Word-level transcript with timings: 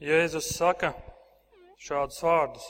Jēzus 0.00 0.46
saka 0.56 0.94
šādus 1.76 2.22
vārdus. 2.24 2.64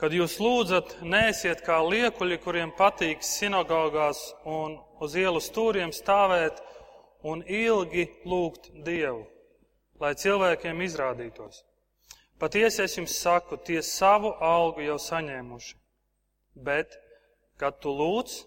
Kad 0.00 0.14
jūs 0.16 0.38
lūdzat, 0.40 0.94
neesiet 1.04 1.60
kā 1.66 1.76
liekuļi, 1.84 2.38
kuriem 2.40 2.72
patīk 2.78 3.20
sinagogās 3.20 4.22
un 4.48 4.78
uz 5.04 5.18
ielu 5.20 5.42
stūriem 5.44 5.92
stāvēt 5.92 6.64
un 7.28 7.44
ilgi 7.44 8.06
lūgt 8.24 8.70
Dievu, 8.86 9.26
lai 10.00 10.14
cilvēkiem 10.16 10.80
izrādītos. 10.88 11.60
Patiesi 12.40 12.82
es 12.86 12.96
jums 12.96 13.20
saku, 13.20 13.60
tie 13.60 13.84
savu 13.84 14.32
algu 14.40 14.88
jau 14.88 14.96
saņēmuši. 14.96 15.76
Bet, 16.56 16.96
kad 17.60 17.76
tu 17.84 17.92
lūdz, 17.92 18.40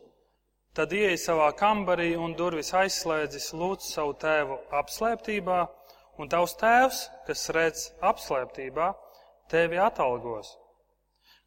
tad 0.73 0.89
ieej 0.89 1.21
savā 1.21 1.53
kambarī 1.53 2.15
un 2.17 2.33
durvis 2.33 2.73
aizslēdzis, 2.73 3.53
lūdz 3.53 3.93
savu 3.93 4.17
tēvu 4.25 4.63
apslēptībā, 4.81 5.63
un 6.21 6.29
tavs 6.31 6.55
tēvs, 6.59 7.01
kas 7.27 7.47
redz 7.55 7.87
apslēptībā, 8.05 8.91
tevi 9.51 9.79
atalgos. 9.81 10.53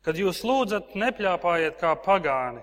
Kad 0.05 0.19
jūs 0.21 0.45
lūdzat, 0.47 0.95
nepļāpājiet 0.99 1.79
kā 1.81 1.95
pagāni. 2.05 2.63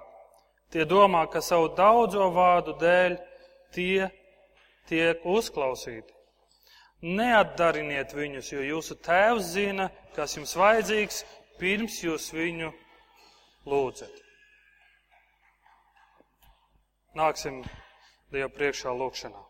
Tie 0.72 0.86
domā, 0.90 1.26
ka 1.32 1.42
savu 1.44 1.70
daudzo 1.78 2.30
vārdu 2.34 2.76
dēļ 2.82 3.18
tie 3.76 4.10
tiek 4.90 5.26
uzklausīti. 5.26 6.14
Neatdariniet 7.06 8.16
viņus, 8.16 8.52
jo 8.54 8.64
jūsu 8.66 8.98
tēvs 9.06 9.52
zina, 9.54 9.90
kas 10.16 10.38
jums 10.38 10.56
vajadzīgs, 10.58 11.24
pirms 11.60 12.00
jūs 12.04 12.32
viņu 12.34 12.72
lūdzat. 13.70 14.22
Nāksim 17.16 17.62
Dievu 18.34 18.50
priekšā 18.58 18.92
lūkšanā. 18.92 19.42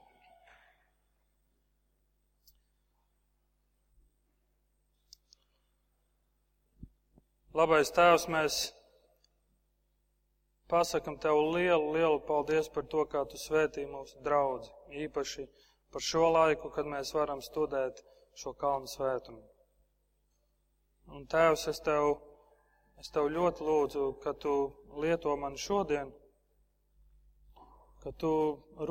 Labais 7.55 7.87
Tēvs, 7.95 8.25
mēs 8.27 8.55
pasakam 10.67 11.15
Tev 11.23 11.37
lielu, 11.53 11.93
lielu 11.95 12.17
paldies 12.27 12.67
par 12.67 12.83
to, 12.91 13.05
kā 13.07 13.21
Tu 13.31 13.39
svētī 13.39 13.85
mūsu 13.87 14.19
draudzi, 14.25 14.73
īpaši 15.05 15.45
par 15.95 16.03
šo 16.03 16.25
laiku, 16.35 16.67
kad 16.75 16.89
mēs 16.91 17.13
varam 17.15 17.39
studēt 17.45 18.01
šo 18.41 18.51
kalnu 18.59 18.91
svētumu. 18.91 19.39
Un 21.15 21.23
Tēvs, 21.31 21.63
es 21.71 21.79
Tev, 21.85 22.17
es 22.99 23.13
Tev 23.15 23.31
ļoti 23.37 23.69
lūdzu, 23.69 24.09
ka 24.25 24.35
Tu 24.35 24.57
lieto 25.05 25.37
mani 25.39 25.63
šodien, 25.67 26.11
ka 28.03 28.11
Tu 28.11 28.33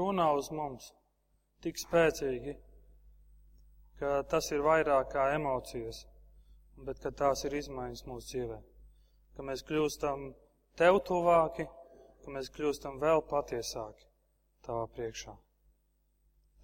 runā 0.00 0.30
uz 0.40 0.48
mums 0.56 0.88
tik 1.60 1.84
spēcīgi, 1.84 2.56
ka 4.00 4.22
tas 4.24 4.48
ir 4.56 4.64
vairāk 4.64 5.12
kā 5.12 5.28
emocijas, 5.36 6.06
bet 6.76 7.00
ka 7.02 7.10
tās 7.10 7.44
ir 7.44 7.54
izmaiņas 7.60 8.04
mūsu 8.08 8.30
dzīvē. 8.32 8.58
Ka 9.36 9.46
mēs 9.46 9.64
kļūstam 9.66 10.28
tev 10.78 11.00
tuvāki, 11.06 11.66
ka 12.24 12.34
mēs 12.34 12.50
kļūstam 12.54 13.00
vēl 13.02 13.22
patiesāki 13.30 14.06
tavā 14.66 14.86
priekšā. 14.94 15.34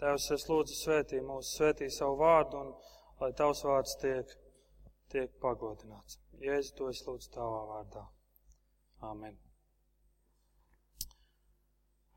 Tēvs, 0.01 0.31
es 0.37 0.47
lūdzu 0.49 0.79
svētī 0.79 1.21
mūsu, 1.21 1.51
svētī 1.59 1.91
savu 1.93 2.17
vārdu 2.23 2.63
un 2.63 2.73
lai 3.21 3.35
tavs 3.37 3.61
vārds 3.67 3.99
tiek, 4.01 4.33
tiek 5.13 5.35
pagodināts. 5.43 6.17
Jēzu, 6.41 6.75
to 6.79 6.89
es 6.89 7.05
lūdzu 7.05 7.35
tavā 7.35 7.61
vārdā. 7.69 8.07
Amen. 9.05 9.37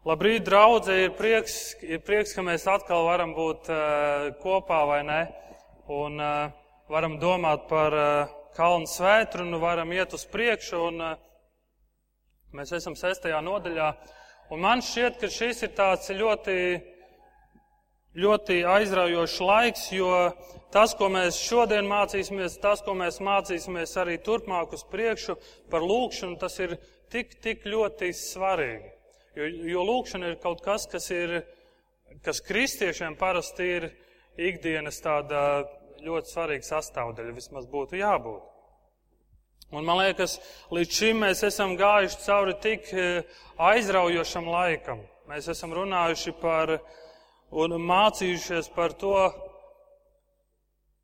Labrīt, 0.07 0.43
draudze, 0.47 0.95
ir 1.05 1.13
prieks, 1.15 1.77
ir 1.83 2.01
prieks, 2.03 2.33
ka 2.35 2.43
mēs 2.43 2.65
atkal 2.67 3.05
varam 3.07 3.35
būt 3.35 3.69
uh, 3.71 4.31
kopā, 4.41 4.81
vai 4.87 4.99
ne? 5.07 5.19
Un 5.91 6.19
uh, 6.19 6.62
varam 6.89 7.19
domāt 7.21 7.67
par 7.69 7.93
uh, 7.95 8.33
kalnu 8.57 8.89
svētru, 8.89 9.45
varam 9.59 9.91
iet 9.93 10.13
uz 10.13 10.25
priekšu 10.29 10.81
un 10.87 11.01
uh, 11.01 11.13
Mēs 12.53 12.69
esam 12.77 12.93
sestajā 12.93 13.39
nodaļā, 13.41 13.87
un 14.53 14.59
man 14.61 14.81
šķiet, 14.85 15.15
ka 15.17 15.29
šis 15.33 15.63
ir 15.65 15.71
tāds 15.73 16.11
ļoti, 16.13 16.57
ļoti 18.21 18.57
aizraujošs 18.69 19.37
laiks, 19.41 19.87
jo 19.95 20.11
tas, 20.75 20.93
ko 20.99 21.09
mēs 21.09 21.39
šodien 21.41 21.89
mācīsimies, 21.89 22.59
tas, 22.61 22.83
ko 22.85 22.93
mēs 22.99 23.17
mācīsimies 23.25 23.95
arī 24.03 24.19
turpmāk 24.21 24.75
uz 24.77 24.85
priekšu 24.91 25.33
par 25.73 25.81
lūkšanu, 25.81 26.37
tas 26.43 26.59
ir 26.61 26.75
tik, 27.09 27.33
tik 27.41 27.65
ļoti 27.65 28.11
svarīgi. 28.21 28.93
Jo, 29.33 29.49
jo 29.73 29.87
lūkšana 29.89 30.29
ir 30.29 30.37
kaut 30.43 30.61
kas, 30.61 30.85
kas 30.91 31.09
ir, 31.09 31.39
kas 32.21 32.43
kristiešiem 32.45 33.17
parasti 33.17 33.71
ir 33.79 33.89
ikdienas 34.37 35.01
tāda 35.01 35.41
ļoti 36.03 36.33
svarīga 36.33 36.67
sastāvdaļa, 36.67 37.35
vismaz 37.37 37.67
būtu 37.71 37.99
jābūt. 37.99 38.49
Un 39.73 39.87
man 39.87 39.97
liekas, 40.03 40.35
līdz 40.73 40.97
šim 40.99 41.23
mēs 41.23 41.39
esam 41.47 41.73
gājuši 41.79 42.19
cauri 42.25 42.53
tik 42.61 42.91
eh, 42.93 43.39
aizraujošam 43.57 44.49
laikam. 44.53 45.01
Mēs 45.31 45.47
esam 45.49 45.73
runājuši 45.73 46.33
par 46.41 46.75
un 47.49 47.73
mācījušies 47.81 48.69
par 48.75 48.93
to, 49.01 49.15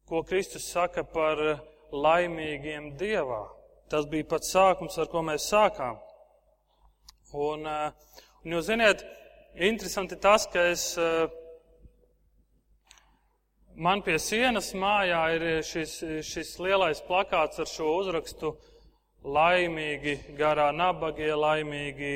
ko 0.09 0.21
Kristus 0.27 0.67
saka 0.69 1.01
par 1.07 1.41
laimīgiem 1.89 2.91
Dievā. 2.99 3.47
Tas 3.89 4.05
bija 4.05 4.27
pats 4.35 4.53
sākums, 4.53 4.99
ar 5.01 5.09
ko 5.09 5.23
mēs 5.25 5.49
sākām. 5.49 5.97
Un, 7.33 7.65
eh, 7.65 8.13
un 8.43 8.57
jūs 8.57 8.69
ziniet, 8.69 9.01
interesanti 9.55 10.19
tas, 10.21 10.45
ka 10.45 10.69
es 10.75 10.91
eh, 10.97 11.25
Man 13.79 14.01
pie 14.03 14.17
sienas 14.19 14.73
mājā 14.75 15.19
ir 15.37 15.43
šis, 15.63 15.93
šis 16.27 16.49
lielais 16.59 16.99
plakāts 17.07 17.61
ar 17.63 17.69
šo 17.71 17.93
uzrakstu 18.01 18.49
laimīgi, 19.23 20.17
garā 20.35 20.65
nabagie, 20.75 21.29
laimīgi, 21.31 22.09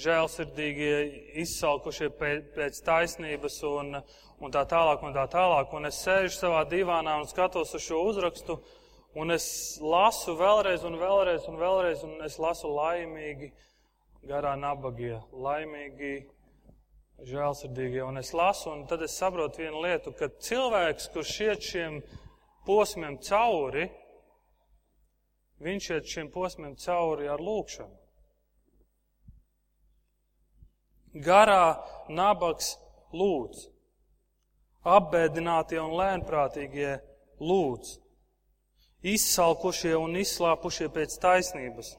žēlsirdīgie, 0.00 0.94
izsalkušie 1.42 2.08
pēc, 2.16 2.46
pēc 2.54 2.80
taisnības 2.86 3.58
un, 3.68 3.98
un 4.40 4.54
tā 4.54 4.64
tālāk 4.72 5.04
un 5.04 5.12
tā 5.12 5.26
tālāk. 5.28 5.76
Un 5.76 5.90
es 5.90 6.00
sēžu 6.06 6.32
savā 6.38 6.64
divānā 6.72 7.18
un 7.20 7.28
skatos 7.28 7.76
uz 7.76 7.84
šo 7.84 8.00
uzrakstu 8.14 8.56
un 9.20 9.36
es 9.36 9.44
lasu 9.84 10.38
vēlreiz 10.40 10.88
un 10.88 10.96
vēlreiz 11.04 11.44
un 11.52 11.60
vēlreiz 11.60 12.00
un 12.08 12.16
es 12.24 12.40
lasu 12.40 12.72
laimīgi, 12.72 13.52
garā 14.24 14.56
nabagie, 14.56 15.18
laimīgi, 15.36 16.14
žēlsirdīgie. 17.28 18.02
Un 18.04 18.20
es 18.20 18.32
lasu, 18.36 18.70
un 18.72 18.84
tad 18.88 19.02
es 19.04 19.16
saprotu 19.18 19.62
vienu 19.62 19.82
lietu, 19.84 20.12
ka 20.16 20.30
cilvēks, 20.30 21.08
kurš 21.14 21.32
iet 21.46 21.64
šiem 21.64 22.00
posmiem 22.66 23.18
cauri, 23.24 23.88
viņš 25.60 25.88
iet 25.96 26.12
šiem 26.12 26.30
posmiem 26.32 26.76
cauri 26.80 27.28
ar 27.28 27.42
lūkšanu. 27.44 27.96
Garā 31.26 31.80
nabaks 32.08 32.76
lūdz, 33.12 33.64
apbēdinātie 34.86 35.80
un 35.82 35.96
lēnprātīgie 35.98 36.92
lūdz, 37.42 37.96
izsalkušie 39.10 39.96
un 39.98 40.14
izslāpušie 40.20 40.86
pēc 40.94 41.18
taisnības, 41.18 41.96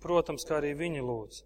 protams, 0.00 0.46
kā 0.48 0.56
arī 0.62 0.72
viņi 0.78 1.04
lūdz. 1.04 1.44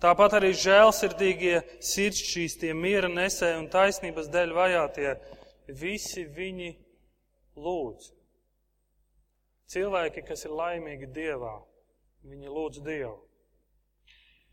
Tāpat 0.00 0.38
arī 0.38 0.54
žēlsirdīgie, 0.56 1.58
sirdsšķīstie, 1.84 2.70
miera 2.72 3.10
nesēji 3.12 3.58
un 3.60 3.66
taisnības 3.68 4.30
dēļ 4.32 4.54
vajātie, 4.56 5.10
visi 5.76 6.24
viņi 6.24 6.70
lūdz. 7.60 8.06
Cilvēki, 9.70 10.24
kas 10.26 10.46
ir 10.48 10.54
laimīgi 10.56 11.10
Dievā, 11.14 11.52
viņi 12.26 12.48
lūdz 12.48 12.80
Dievu. 12.86 13.18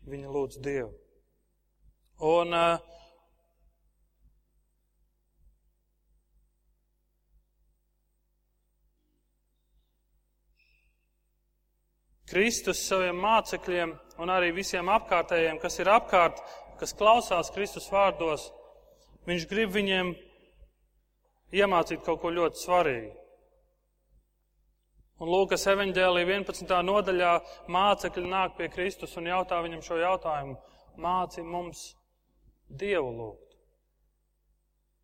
Viņi 0.08 0.34
lūdz 0.36 0.60
Dievu. 0.62 0.92
Un 2.28 2.52
uh, 2.54 2.84
Kristus 12.28 12.84
saviem 12.84 13.16
mācekļiem 13.24 13.96
un 14.18 14.32
arī 14.34 14.50
visiem 14.54 14.90
apkārtējiem, 14.90 15.60
kas 15.62 15.78
ir 15.78 15.90
apkārt, 15.92 16.40
kas 16.80 16.94
klausās 16.98 17.52
Kristus 17.54 17.88
vārdos, 17.92 18.48
viņš 19.28 19.46
grib 19.50 19.72
viņiem 19.74 20.12
iemācīt 21.58 22.04
kaut 22.04 22.20
ko 22.22 22.32
ļoti 22.34 22.62
svarīgu. 22.62 23.14
Un 25.18 25.30
Lūkas 25.32 25.64
evaņģēlī 25.66 26.22
11. 26.28 26.74
nodaļā 26.86 27.32
mācekļi 27.74 28.28
nāk 28.30 28.54
pie 28.58 28.68
Kristus 28.70 29.16
un 29.18 29.26
jautā 29.26 29.58
viņam 29.64 29.82
šo 29.82 29.98
jautājumu. 29.98 30.54
Māci 31.02 31.42
mums 31.42 31.80
Dievu 32.68 33.10
lūgt. 33.16 33.56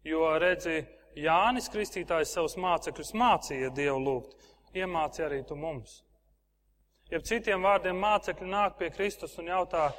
Jo 0.06 0.28
redzi, 0.38 0.84
Jānis 1.18 1.66
Kristītājs 1.72 2.34
savus 2.36 2.54
mācekļus 2.60 3.14
mācīja 3.18 3.72
Dievu 3.74 3.98
lūgt, 4.04 4.36
iemāci 4.76 5.24
arī 5.26 5.40
tu 5.48 5.58
mums. 5.58 6.03
Ja 7.12 7.20
citiem 7.20 7.64
vārdiem 7.64 7.98
mācekļi 8.00 8.46
nāk 8.48 8.78
pie 8.78 8.88
Kristus 8.94 9.36
un 9.40 9.50
jautā, 9.52 9.90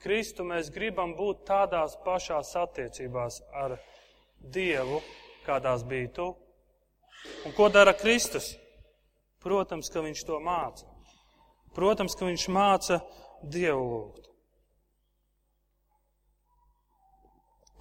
Kristu 0.00 0.46
mēs 0.48 0.70
gribam 0.72 1.12
būt 1.12 1.42
tādās 1.50 1.98
pašās 2.06 2.54
attiecībās 2.56 3.42
ar 3.52 3.76
Dievu, 4.40 5.02
kādās 5.44 5.84
biji 5.84 6.08
tu. 6.16 6.30
Un 7.44 7.52
ko 7.52 7.68
dara 7.68 7.92
Kristus? 7.92 8.54
Protams, 9.44 9.90
ka 9.92 10.00
viņš 10.00 10.24
to 10.24 10.38
māca. 10.40 10.88
Protams, 11.76 12.16
ka 12.16 12.24
viņš 12.24 12.46
māca 12.48 13.02
Dievu 13.44 13.84
lūgt. 13.90 14.30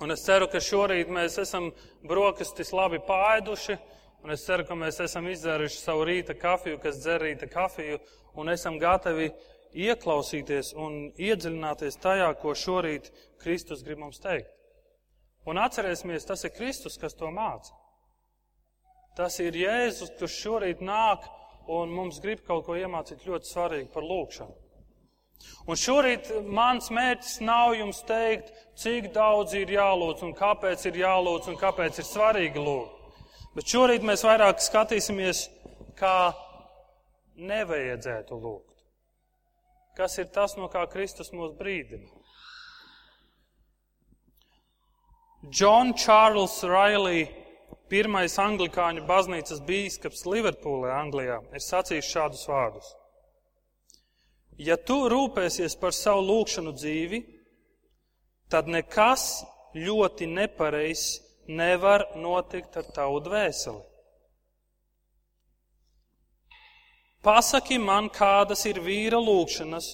Un 0.03 0.11
es 0.11 0.25
ceru, 0.27 0.47
ka 0.51 0.59
šorīt 0.63 1.09
mēs 1.11 1.39
esam 1.39 1.71
brokastis 2.07 2.71
labi 2.75 2.99
pāēduši, 3.03 3.75
un 4.23 4.33
es 4.35 4.43
ceru, 4.45 4.65
ka 4.67 4.75
mēs 4.77 4.99
esam 5.03 5.27
izdzēruši 5.31 5.79
savu 5.79 6.05
rīta 6.09 6.35
kafiju, 6.37 6.79
kas 6.83 6.99
dzer 7.01 7.23
rīta 7.23 7.49
kafiju, 7.51 7.99
un 8.39 8.51
esam 8.53 8.79
gatavi 8.81 9.29
ieklausīties 9.73 10.73
un 10.77 11.09
iedziļināties 11.17 11.99
tajā, 12.01 12.29
ko 12.41 12.55
šorīt 12.57 13.11
Kristus 13.41 13.83
grib 13.85 14.01
mums 14.03 14.21
teikt. 14.23 14.49
Un 15.47 15.57
atcerēsimies, 15.61 16.27
tas 16.27 16.43
ir 16.45 16.53
Kristus, 16.53 16.97
kas 16.99 17.15
to 17.17 17.29
māca. 17.33 17.73
Tas 19.17 19.39
ir 19.41 19.55
Jēzus, 19.57 20.11
kurš 20.19 20.35
šorīt 20.43 20.81
nāk 20.85 21.25
un 21.69 21.91
mums 21.93 22.19
grib 22.23 22.43
kaut 22.47 22.65
ko 22.67 22.75
iemācīt 22.77 23.25
ļoti 23.27 23.49
svarīgu 23.49 23.89
par 23.93 24.05
lūgšanu. 24.05 24.55
Un 25.71 25.79
šorīt 25.79 26.29
mans 26.51 26.89
mērķis 26.91 27.39
nav 27.47 27.73
jums 27.77 28.01
teikt, 28.07 28.51
cik 28.79 29.11
daudz 29.15 29.55
ir 29.55 29.71
jālūdz 29.71 30.25
un 30.27 30.33
kāpēc 30.35 30.85
ir 30.89 30.99
jālūdz 31.03 31.51
un 31.51 31.59
kāpēc 31.59 32.01
ir 32.01 32.07
svarīgi 32.07 32.63
lūgt. 32.63 32.98
Bet 33.57 33.71
šorīt 33.71 34.05
mēs 34.05 34.21
vairāk 34.25 34.61
skatīsimies, 34.61 35.47
kā 35.97 36.31
nevajadzētu 37.39 38.37
lūgt. 38.37 38.83
Kas 39.97 40.17
ir 40.21 40.29
tas, 40.31 40.55
no 40.55 40.69
kā 40.71 40.85
Kristus 40.91 41.33
mūs 41.35 41.55
brīdina? 41.57 42.07
John 45.55 45.93
Charles 45.95 46.59
Riley, 46.67 47.25
pirmais 47.89 48.35
anglikāņu 48.39 49.05
baznīcas 49.07 49.63
bīskaps 49.65 50.25
Liverpūlē, 50.27 50.91
Anglijā, 50.93 51.39
ir 51.55 51.63
sacījis 51.63 52.11
šādus 52.11 52.45
vārdus. 52.51 52.89
Ja 54.59 54.75
tu 54.75 55.05
rūpēsies 55.09 55.77
par 55.79 55.95
savu 55.95 56.25
lūgšanu 56.27 56.73
dzīvi, 56.75 57.21
tad 58.51 58.67
nekas 58.67 59.41
ļoti 59.75 60.27
nepareizs 60.27 61.28
nevar 61.49 62.05
notikt 62.15 62.77
ar 62.77 62.87
tavu 62.93 63.19
dvēseli. 63.25 63.81
Pasaki 67.25 67.79
man, 67.83 68.07
kādas 68.13 68.63
ir 68.69 68.79
vīra 68.79 69.19
lūgšanas, 69.19 69.89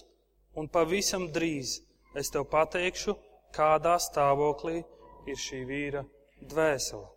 un 0.59 0.67
pavisam 0.69 1.25
drīz 1.33 1.79
es 2.15 2.29
tev 2.31 2.45
pateikšu, 2.51 3.15
kādā 3.55 3.95
stāvoklī 4.03 4.83
ir 5.25 5.39
šī 5.41 5.63
vīra 5.65 6.03
dvēsele. 6.43 7.07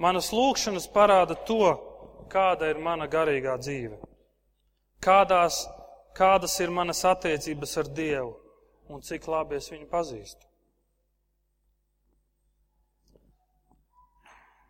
Manas 0.00 0.32
lūgšanas 0.32 0.88
parāda 0.92 1.36
to, 1.48 1.74
kāda 2.32 2.70
ir 2.72 2.80
mana 2.80 3.06
garīgā 3.08 3.54
dzīve, 3.60 4.00
kādās, 5.04 5.62
kādas 6.16 6.56
ir 6.60 6.72
manas 6.72 7.04
attiecības 7.04 7.78
ar 7.80 7.94
Dievu 7.96 8.34
un 8.88 9.02
cik 9.02 9.26
labi 9.28 9.58
es 9.58 9.70
viņu 9.72 9.88
pazīstu. 9.90 10.46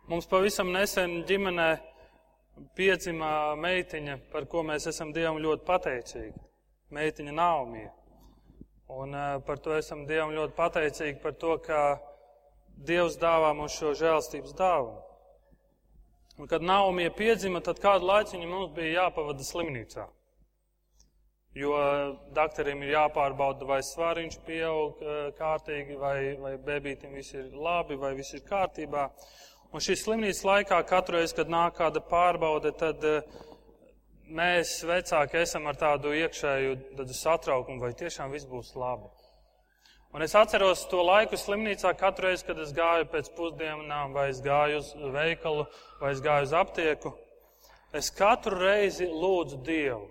Mums 0.07 0.23
pavisam 0.31 0.69
nesen 0.71 1.17
ģimenē 1.27 1.71
piedzimā 2.79 3.31
meitiņa, 3.59 4.13
par 4.31 4.45
ko 4.47 4.61
mēs 4.63 4.85
esam 4.87 5.09
Dievam 5.11 5.35
ļoti 5.43 5.65
pateicīgi. 5.67 6.43
Meitiņa 6.95 7.33
Naumija. 7.35 7.89
Un 8.87 9.11
uh, 9.11 9.33
par 9.43 9.59
to 9.59 9.73
esam 9.75 10.05
Dievam 10.07 10.31
ļoti 10.31 10.55
pateicīgi 10.55 11.19
par 11.19 11.35
to, 11.41 11.57
ka 11.65 11.81
Dievs 12.87 13.17
dāvā 13.19 13.49
mums 13.57 13.75
šo 13.75 13.91
žēlstības 13.99 14.55
dāvanu. 14.55 15.01
Un, 16.37 16.47
kad 16.47 16.63
Naumija 16.63 17.11
piedzima, 17.11 17.59
tad 17.65 17.81
kādu 17.83 18.07
laiku 18.07 18.39
mums 18.45 18.71
bija 18.77 19.01
jāpavada 19.01 19.43
slimnīcā. 19.43 20.05
Jo 21.57 21.73
doktoriem 22.37 22.85
ir 22.85 22.93
jāpārbauda, 22.93 23.67
vai 23.67 23.81
svariņš 23.83 24.39
pieaug 24.47 25.03
eh, 25.03 25.19
kārtīgi, 25.35 25.99
vai, 25.99 26.17
vai 26.39 26.55
bebītim 26.61 27.17
viss 27.17 27.35
ir 27.35 27.51
labi, 27.51 27.99
vai 27.99 28.13
viss 28.15 28.37
ir 28.37 28.45
kārtībā. 28.47 29.09
Un 29.75 29.83
šīs 29.83 30.05
slimnīcas 30.05 30.45
laikā 30.47 30.79
katru 30.87 31.17
reizi, 31.17 31.35
kad 31.35 31.49
nāk 31.51 31.75
kāda 31.81 31.99
pārbaude, 31.99 32.71
tad 32.79 33.03
eh, 33.03 33.23
mēs 34.31 34.77
vecāki 34.87 35.41
esam 35.41 35.67
ar 35.67 35.75
tādu 35.79 36.13
iekšēju 36.15 37.07
satraukumu, 37.11 37.81
vai 37.83 37.91
tiešām 37.99 38.31
viss 38.31 38.47
būs 38.47 38.71
labi. 38.79 39.09
Un 40.15 40.23
es 40.23 40.33
atceros 40.39 40.85
to 40.87 41.01
laiku 41.03 41.35
slimnīcā 41.35 41.91
katru 41.99 42.29
reizi, 42.29 42.45
kad 42.47 42.59
es 42.63 42.71
gāju 42.75 43.09
pēc 43.11 43.27
pusdienām, 43.35 44.15
vai 44.15 44.29
es 44.31 44.39
gāju 44.41 44.79
uz 44.79 44.93
veikalu, 45.13 45.67
vai 45.99 46.13
es 46.15 46.23
gāju 46.23 46.47
uz 46.47 46.55
aptieku. 46.55 47.11
Es 47.95 48.07
katru 48.11 48.55
reizi 48.61 49.09
lūdzu 49.11 49.59
Dievu. 49.67 50.07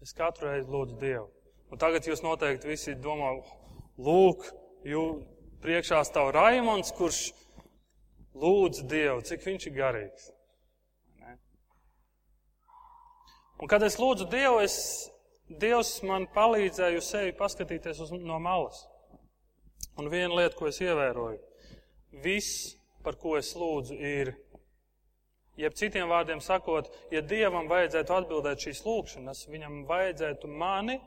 Es 0.00 0.14
katru 0.16 0.46
reizi 0.46 0.70
lūdzu 0.70 0.96
Dievu. 1.02 1.26
Un 1.74 1.78
tagad 1.78 2.06
jūs 2.06 2.22
noteikti 2.22 2.70
visi 2.70 2.94
domā, 3.02 3.34
lūk, 3.98 4.46
jūs 4.86 5.26
priekšā 5.64 6.00
stāv 6.08 6.32
Raimons, 6.34 6.92
kurš 6.96 7.30
lūdz 8.40 8.84
Dievu, 8.88 9.22
cik 9.26 9.44
viņš 9.46 9.66
ir 9.68 9.76
garīgs. 9.76 10.28
Ne? 11.20 11.36
Un 13.60 13.70
kad 13.70 13.84
es 13.86 13.98
lūdzu 14.00 14.28
Dievu, 14.32 14.60
es 14.64 14.76
Dievs 15.50 15.96
man 16.06 16.28
palīdzēja 16.30 17.00
uz 17.00 17.08
sevi 17.10 17.34
paskatīties 17.36 18.04
uz, 18.04 18.12
no 18.14 18.38
malas. 18.42 18.84
Un 19.98 20.06
viena 20.12 20.36
lieta, 20.38 20.54
ko 20.56 20.68
es 20.70 20.78
ievēroju, 20.80 21.40
viss, 22.22 22.76
par 23.04 23.18
ko 23.18 23.34
es 23.36 23.50
lūdzu, 23.58 23.96
ir, 23.98 24.30
jeb 25.58 25.74
citiem 25.76 26.08
vārdiem 26.08 26.40
sakot, 26.44 26.88
ja 27.12 27.20
Dievam 27.20 27.68
vajadzētu 27.68 28.14
atbildēt 28.16 28.62
šīs 28.64 28.84
lūkšanas, 28.86 29.42
viņam 29.50 29.82
vajadzētu 29.90 30.48
mani, 30.48 31.00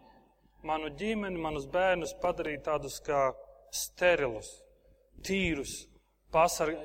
manu 0.68 0.92
ģimeni, 1.00 1.40
manus 1.40 1.66
bērnus 1.72 2.14
padarīt 2.22 2.66
tādus 2.68 3.00
kā 3.04 3.32
sterilus, 3.74 4.52
tīrus, 5.26 5.84
pasarg... 6.34 6.78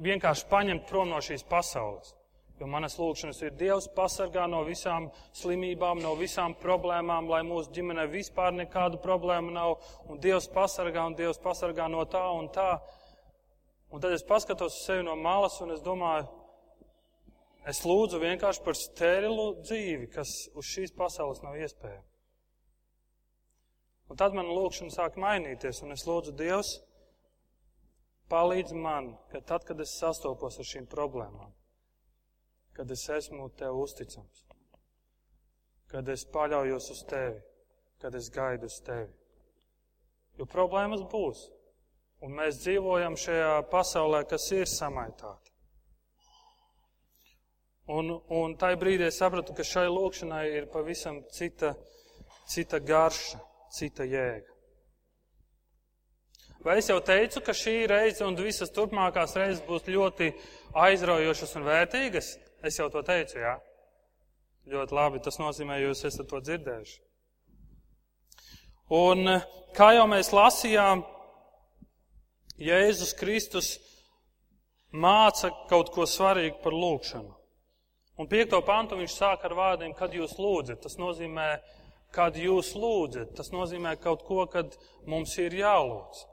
vienkārši 0.00 0.48
paņemt 0.48 0.88
prom 0.88 1.12
no 1.12 1.20
šīs 1.20 1.44
pasaules. 1.48 2.14
Jo 2.60 2.66
manas 2.68 2.98
lūkšanas 3.00 3.38
ir 3.40 3.54
Dievs 3.56 3.86
pasargā 3.96 4.42
no 4.52 4.60
visām 4.66 5.06
slimībām, 5.36 6.02
no 6.04 6.12
visām 6.18 6.52
problēmām, 6.60 7.30
lai 7.32 7.40
mūsu 7.48 7.72
ģimenē 7.72 8.04
vispār 8.12 8.52
nekādu 8.52 9.00
problēmu 9.00 9.54
nav. 9.54 9.78
Un 10.12 10.20
Dievs 10.20 10.48
pasargā 10.52 11.06
un 11.08 11.16
Dievs 11.16 11.40
pasargā 11.40 11.88
no 11.88 12.04
tā 12.04 12.26
un 12.36 12.50
tā. 12.52 12.74
Un 13.90 14.04
tad 14.04 14.12
es 14.12 14.26
paskatos 14.28 14.76
uz 14.76 14.84
sevi 14.84 15.06
no 15.08 15.16
malas 15.16 15.56
un 15.64 15.72
es 15.72 15.80
domāju, 15.82 16.28
es 17.72 17.80
lūdzu 17.88 18.20
vienkārši 18.20 18.62
par 18.66 18.76
sterilu 18.76 19.48
dzīvi, 19.64 20.12
kas 20.12 20.34
uz 20.52 20.68
šīs 20.68 20.92
pasaules 20.96 21.40
nav 21.42 21.56
iespējama. 21.56 22.09
Un 24.10 24.18
tad 24.18 24.34
man 24.34 24.48
lūkšana 24.50 24.90
sāk 24.90 25.18
mainīties 25.22 25.84
un 25.84 25.94
es 25.94 26.02
lūdzu 26.08 26.32
Dievs, 26.38 26.72
palīdz 28.30 28.74
man, 28.74 29.12
ka 29.30 29.38
tad, 29.46 29.66
kad 29.68 29.78
es 29.82 29.92
sastopos 30.00 30.58
ar 30.58 30.66
šīm 30.66 30.88
problēmām, 30.90 31.52
kad 32.74 32.90
es 32.90 33.04
esmu 33.10 33.46
tev 33.58 33.78
uzticams, 33.78 34.44
kad 35.90 36.08
es 36.10 36.24
paļaujos 36.34 36.90
uz 36.94 37.04
tevi, 37.10 37.38
kad 38.02 38.14
es 38.18 38.30
gaidu 38.34 38.66
uz 38.70 38.80
tevi. 38.86 39.12
Jo 40.38 40.46
problēmas 40.48 41.02
būs, 41.12 41.44
un 42.24 42.34
mēs 42.38 42.58
dzīvojam 42.64 43.18
šajā 43.18 43.52
pasaulē, 43.70 44.24
kas 44.30 44.48
ir 44.56 44.66
samaitāta. 44.70 45.54
Un, 47.90 48.10
un 48.30 48.54
tajā 48.58 48.78
brīdī 48.78 49.06
es 49.08 49.18
sapratu, 49.18 49.54
ka 49.54 49.66
šai 49.66 49.86
lūkšanai 49.90 50.44
ir 50.54 50.68
pavisam 50.70 51.22
cita, 51.34 51.72
cita 52.50 52.78
garša, 52.78 53.40
cita 53.74 54.06
jēga. 54.08 54.48
Vai 56.60 56.76
es 56.82 56.90
jau 56.90 56.98
teicu, 57.00 57.40
ka 57.40 57.54
šī 57.56 57.86
reize 57.88 58.24
un 58.26 58.36
visas 58.36 58.72
turpmākās 58.76 59.32
reizes 59.38 59.62
būs 59.64 59.86
ļoti 59.88 60.28
aizraujošas 60.76 61.56
un 61.56 61.64
vērtīgas? 61.64 62.34
Es 62.68 62.76
jau 62.76 62.90
to 62.92 63.00
teicu, 63.06 63.38
jā. 63.40 63.54
Ļoti 64.68 64.94
labi, 64.94 65.22
tas 65.24 65.40
nozīmē, 65.40 65.78
jūs 65.80 66.04
esat 66.04 66.28
to 66.28 66.42
dzirdējuši. 66.44 66.98
Un 68.92 69.38
kā 69.72 69.92
jau 69.96 70.04
mēs 70.10 70.34
lasījām, 70.36 71.06
Jēzus 72.60 73.14
Kristus 73.16 73.78
māca 74.92 75.48
kaut 75.70 75.94
ko 75.94 76.04
svarīgu 76.04 76.58
par 76.60 76.74
lūgšanu. 76.76 77.32
Un 78.20 78.28
piekto 78.28 78.60
pantu 78.66 78.98
viņš 79.00 79.14
sāk 79.16 79.46
ar 79.48 79.54
vārdiem, 79.56 79.94
kad 79.96 80.12
jūs 80.12 80.36
lūdzat. 80.36 80.82
Tas 80.84 80.98
nozīmē, 81.00 81.54
kad 82.14 82.36
jūs 82.36 82.74
lūdzat. 82.78 83.34
Tas 83.38 83.52
nozīmē 83.54 83.96
kaut 84.02 84.26
ko, 84.26 84.44
kad 84.50 84.76
mums 85.06 85.36
ir 85.38 85.56
jālūdz. 85.60 86.26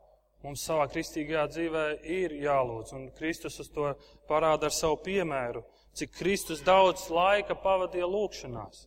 Mums 0.45 0.63
savā 0.67 0.85
kristīgajā 0.91 1.47
dzīvē 1.53 1.85
ir 2.13 2.35
jālūdz. 2.43 2.93
Un 2.97 3.09
Kristus 3.17 3.57
uz 3.63 3.71
to 3.73 3.91
parāda 4.29 4.69
ar 4.69 4.75
savu 4.75 4.99
piemēru 5.05 5.65
cik 5.97 6.13
Kristus 6.13 6.61
daudz 6.61 7.07
laika 7.09 7.55
pavadīja 7.57 8.05
lūkšanās, 8.05 8.83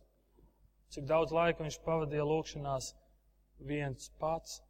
cik 0.95 1.07
daudz 1.09 1.33
laika 1.35 1.65
viņš 1.65 1.79
pavadīja 1.83 2.27
lūkšanās 2.27 2.91
viens 3.67 4.11
pats. 4.21 4.61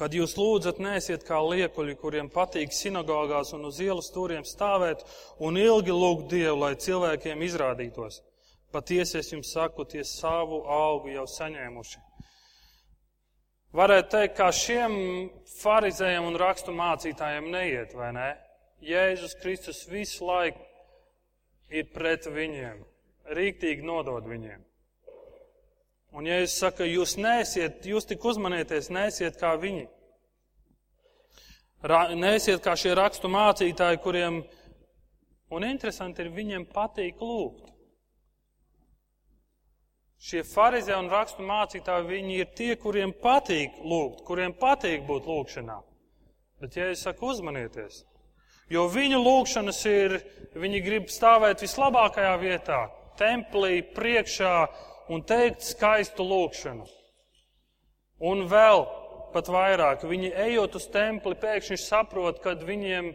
Kad 0.00 0.14
jūs 0.16 0.32
lūdzat, 0.38 0.78
nesiet 0.80 1.26
kā 1.28 1.36
liekuļi, 1.44 1.94
kuriem 2.00 2.30
patīk 2.32 2.72
sinagogās 2.72 3.50
un 3.52 3.66
uz 3.68 3.82
ielas 3.84 4.06
stūriem 4.08 4.46
stāvēt 4.48 5.02
un 5.44 5.58
ilgi 5.60 5.92
lūgt 5.92 6.30
Dievu, 6.32 6.56
lai 6.62 6.70
cilvēkiem 6.80 7.42
izrādītos. 7.44 8.22
Patiesi 8.72 9.18
es 9.20 9.28
jums 9.34 9.50
saku, 9.52 9.84
tie 9.84 10.00
savu 10.08 10.62
augu 10.64 11.12
jau 11.12 11.26
saņēmuši. 11.28 12.00
Varētu 13.76 14.10
teikt, 14.14 14.38
kā 14.38 14.48
šiem 14.56 14.96
farizējiem 15.58 16.30
un 16.30 16.40
rakstu 16.40 16.72
mācītājiem 16.74 17.52
neiet, 17.52 17.92
vai 17.94 18.08
ne? 18.16 18.30
Jēzus 18.80 19.36
Kristus 19.42 19.84
visu 19.90 20.24
laiku 20.24 20.64
ir 21.68 21.92
pret 21.92 22.24
viņiem, 22.24 22.80
rīktīgi 23.36 23.84
nodod 23.84 24.24
viņiem. 24.32 24.64
Un 26.10 26.26
ja 26.26 26.40
es 26.42 26.56
saku, 26.58 26.82
jūs 26.88 27.14
nesiet, 27.22 27.84
jūs 27.86 28.08
tik 28.10 28.24
uzmanieties, 28.26 28.90
nesiet 28.90 29.36
kā 29.38 29.54
viņi. 29.62 29.86
Ra, 31.86 32.08
nesiet 32.18 32.60
kā 32.64 32.74
šie 32.76 32.96
rakstu 32.98 33.30
mācītāji, 33.30 34.00
kuriem, 34.02 34.40
un 35.54 35.66
interesanti 35.68 36.26
ir, 36.26 36.32
viņiem 36.34 36.66
patīk 36.74 37.22
lūgt. 37.22 37.70
Šie 40.20 40.42
farizē 40.44 40.98
un 41.00 41.08
rakstu 41.08 41.46
mācītāji, 41.46 42.08
viņi 42.10 42.36
ir 42.42 42.50
tie, 42.58 42.74
kuriem 42.76 43.14
patīk 43.22 43.78
lūgt, 43.80 44.26
kuriem 44.26 44.52
patīk 44.52 45.06
būt 45.06 45.30
lūgšanā. 45.30 45.78
Bet, 46.60 46.76
ja 46.76 46.90
es 46.92 47.06
saku, 47.06 47.30
uzmanieties, 47.32 48.02
jo 48.68 48.84
viņu 48.92 49.22
lūgšanas 49.22 49.78
ir, 49.88 50.18
viņi 50.58 50.82
grib 50.84 51.08
stāvēt 51.08 51.62
vislabākajā 51.64 52.34
vietā, 52.42 52.82
templī, 53.16 53.78
priekšā, 53.96 54.54
un 55.10 55.24
teikt 55.26 55.64
skaistu 55.66 56.24
lūgšanu. 56.26 56.86
Un 58.30 58.44
vēl 58.50 58.84
pat 59.34 59.48
vairāk, 59.50 60.04
viņi 60.06 60.32
ejot 60.46 60.76
uz 60.78 60.86
templi, 60.92 61.36
pēkšņi 61.40 61.78
saprot, 61.80 62.40
ka 62.44 62.54
viņiem, 62.66 63.12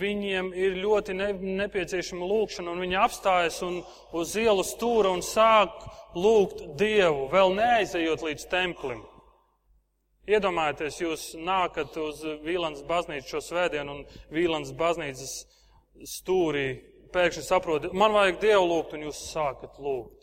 viņiem 0.00 0.50
ir 0.56 0.78
ļoti 0.80 1.16
ne, 1.18 1.30
nepieciešama 1.60 2.26
lūgšana, 2.26 2.72
un 2.72 2.82
viņi 2.84 2.98
apstājas 3.02 3.60
un 3.66 3.80
uz 4.16 4.34
ielu 4.38 4.64
stūra 4.66 5.12
un 5.14 5.22
sāk 5.26 5.74
lūgt 6.16 6.64
Dievu, 6.80 7.28
vēl 7.32 7.54
neaizejot 7.58 8.26
līdz 8.26 8.46
templim. 8.50 9.02
Iedomājieties, 10.30 11.00
jūs 11.02 11.26
nākat 11.42 11.96
uz 11.98 12.22
Vīlāns 12.44 12.84
baznīcu 12.86 13.34
šo 13.34 13.42
svētdienu 13.42 13.96
un 13.96 14.02
Vīlāns 14.30 14.70
baznīcas 14.78 15.34
stūrī 16.06 16.68
pēkšņi 17.10 17.44
saprotat, 17.44 17.94
man 17.96 18.14
vajag 18.14 18.38
Dievu 18.44 18.66
lūgt, 18.70 18.94
un 18.94 19.08
jūs 19.08 19.24
sākat 19.32 19.80
lūgt 19.82 20.19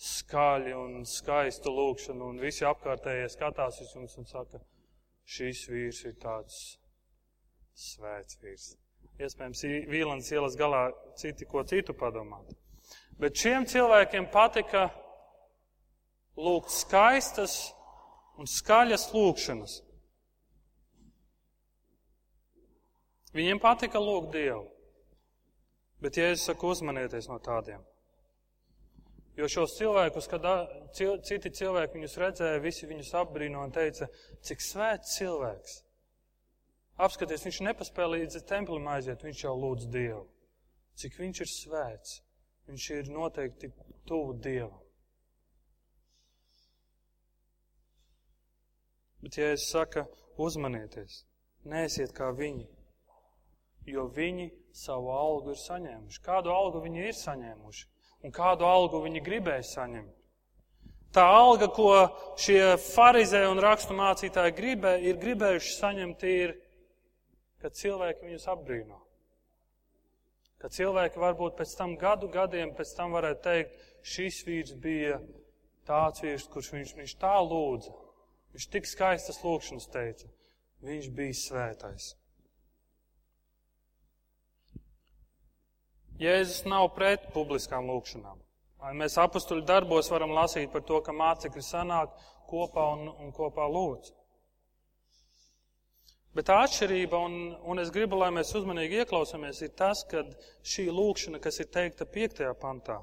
skaļi 0.00 0.74
un 0.76 1.04
skaistu 1.06 1.72
lūkšanu, 1.72 2.30
un 2.32 2.40
visi 2.42 2.66
apkārtējie 2.66 3.28
skatās 3.32 3.80
uz 3.84 3.92
jums 3.94 4.16
un 4.18 4.26
saka, 4.28 4.60
šīs 5.24 5.66
vīrs 5.70 6.02
ir 6.08 6.16
tāds 6.22 6.58
svēts 7.74 8.40
vīrs. 8.42 8.74
Iespējams, 9.14 9.62
Vīlans 9.90 10.30
ielas 10.34 10.56
galā 10.58 10.88
citi 11.18 11.46
ko 11.46 11.62
citu 11.62 11.94
padomāt. 11.94 12.50
Bet 13.18 13.38
šiem 13.38 13.66
cilvēkiem 13.70 14.26
patika 14.32 14.88
lūgt 16.34 16.72
skaistas 16.74 17.70
un 18.38 18.50
skaļas 18.50 19.06
lūkšanas. 19.14 19.78
Viņiem 23.34 23.62
patika 23.62 24.02
lūgt 24.02 24.34
Dievu. 24.34 24.66
Bet, 26.02 26.18
ja 26.18 26.28
es 26.34 26.42
saku, 26.44 26.74
uzmanieties 26.74 27.30
no 27.30 27.38
tādiem. 27.42 27.80
Jo 29.34 29.48
šos 29.50 29.74
cilvēkus, 29.80 30.28
kad 30.30 30.44
citi 30.94 31.50
cilvēki 31.58 31.98
viņus 31.98 32.18
redzēja, 32.22 32.60
visi 32.62 32.86
viņus 32.86 33.10
apbrīno 33.18 33.64
un 33.66 33.72
teica, 33.74 34.06
cik 34.46 34.62
svēts 34.62 35.16
cilvēks. 35.16 35.80
Apskaties, 37.02 37.42
viņš 37.48 37.58
nepaspēja 37.66 38.12
līdz 38.12 38.44
templim 38.46 38.86
aiziet, 38.92 39.24
viņš 39.26 39.42
jau 39.46 39.56
lūdz 39.58 39.88
Dievu. 39.90 40.22
Cik 40.94 41.18
viņš 41.18 41.40
ir 41.42 41.50
svēts. 41.50 42.20
Viņš 42.70 42.84
ir 42.94 43.10
noteikti 43.12 43.72
tuvu 44.06 44.36
Dievam. 44.38 44.80
Bet, 49.24 49.38
ja 49.40 49.50
es 49.56 49.64
saku, 49.72 50.04
uzmanieties, 50.36 51.22
neesiet 51.64 52.12
kā 52.12 52.28
viņi, 52.36 52.66
jo 53.88 54.04
viņi 54.12 54.50
savu 54.76 55.10
algu 55.16 55.54
ir 55.54 55.60
saņēmuši. 55.62 56.22
Kādu 56.24 56.52
algu 56.52 56.82
viņi 56.84 57.06
ir 57.08 57.16
saņēmuši? 57.16 57.86
Un 58.24 58.32
kādu 58.32 58.66
algu 58.66 59.02
viņi 59.04 59.22
gribēja 59.24 59.64
saņemt. 59.68 60.12
Tā 61.14 61.22
alga, 61.30 61.68
ko 61.70 61.90
šie 62.40 62.74
farizē 62.82 63.44
un 63.46 63.60
rakstu 63.62 63.94
mācītāji 63.94 64.56
gribē, 64.56 64.96
ir 64.98 65.20
gribējuši 65.22 65.74
saņemt, 65.76 66.24
ir, 66.26 66.56
ka 67.62 67.70
cilvēki 67.70 68.26
viņus 68.26 68.48
apbrīno. 68.50 68.98
Ka 70.58 70.72
cilvēki 70.74 71.20
varbūt 71.22 71.60
pēc 71.60 71.76
tam 71.78 71.94
gadu 72.00 72.30
gadiem, 72.32 72.72
pēc 72.74 72.96
tam 72.96 73.14
varētu 73.14 73.44
teikt, 73.44 73.78
šis 74.02 74.40
vīrs 74.48 74.74
bija 74.80 75.20
tāds 75.86 76.24
vīrs, 76.24 76.48
kurš 76.50 76.72
viņš, 76.74 76.96
viņš 76.98 77.14
tā 77.20 77.36
lūdza. 77.44 77.94
Viņš 78.54 78.68
tik 78.72 78.88
skaistas 78.88 79.42
lūkšanas 79.44 79.86
teica. 79.94 80.28
Viņš 80.84 81.08
bija 81.14 81.36
svētais. 81.38 82.10
Jēzus 86.20 86.62
nav 86.70 86.92
pret 86.94 87.24
publiskām 87.34 87.88
lūkšanām. 87.90 88.38
Mēs 88.94 89.16
apstuļu 89.18 89.64
darbos 89.66 90.10
varam 90.12 90.34
lasīt 90.36 90.70
par 90.70 90.84
to, 90.86 91.00
ka 91.02 91.14
mācekļi 91.16 91.62
sanāk 91.64 92.12
kopā 92.50 92.84
un, 92.94 93.08
un 93.24 93.32
kopā 93.34 93.64
lūdz. 93.66 94.12
Bet 96.34 96.48
tā 96.50 96.58
atšķirība, 96.64 97.18
un, 97.18 97.34
un 97.70 97.80
es 97.82 97.90
gribu, 97.94 98.18
lai 98.18 98.28
mēs 98.34 98.52
uzmanīgi 98.58 99.00
ieklausāmies, 99.02 99.60
ir 99.62 99.72
tas, 99.78 100.02
ka 100.10 100.24
šī 100.66 100.88
lūkšana, 100.90 101.38
kas 101.42 101.60
ir 101.62 101.68
teikta 101.74 102.06
piektajā 102.10 102.50
pantā, 102.58 102.98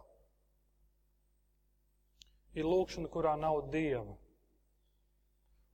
ir 2.55 2.67
lūkšana, 2.67 3.07
kurā 3.11 3.37
nav 3.39 3.61
dieva. 3.71 4.17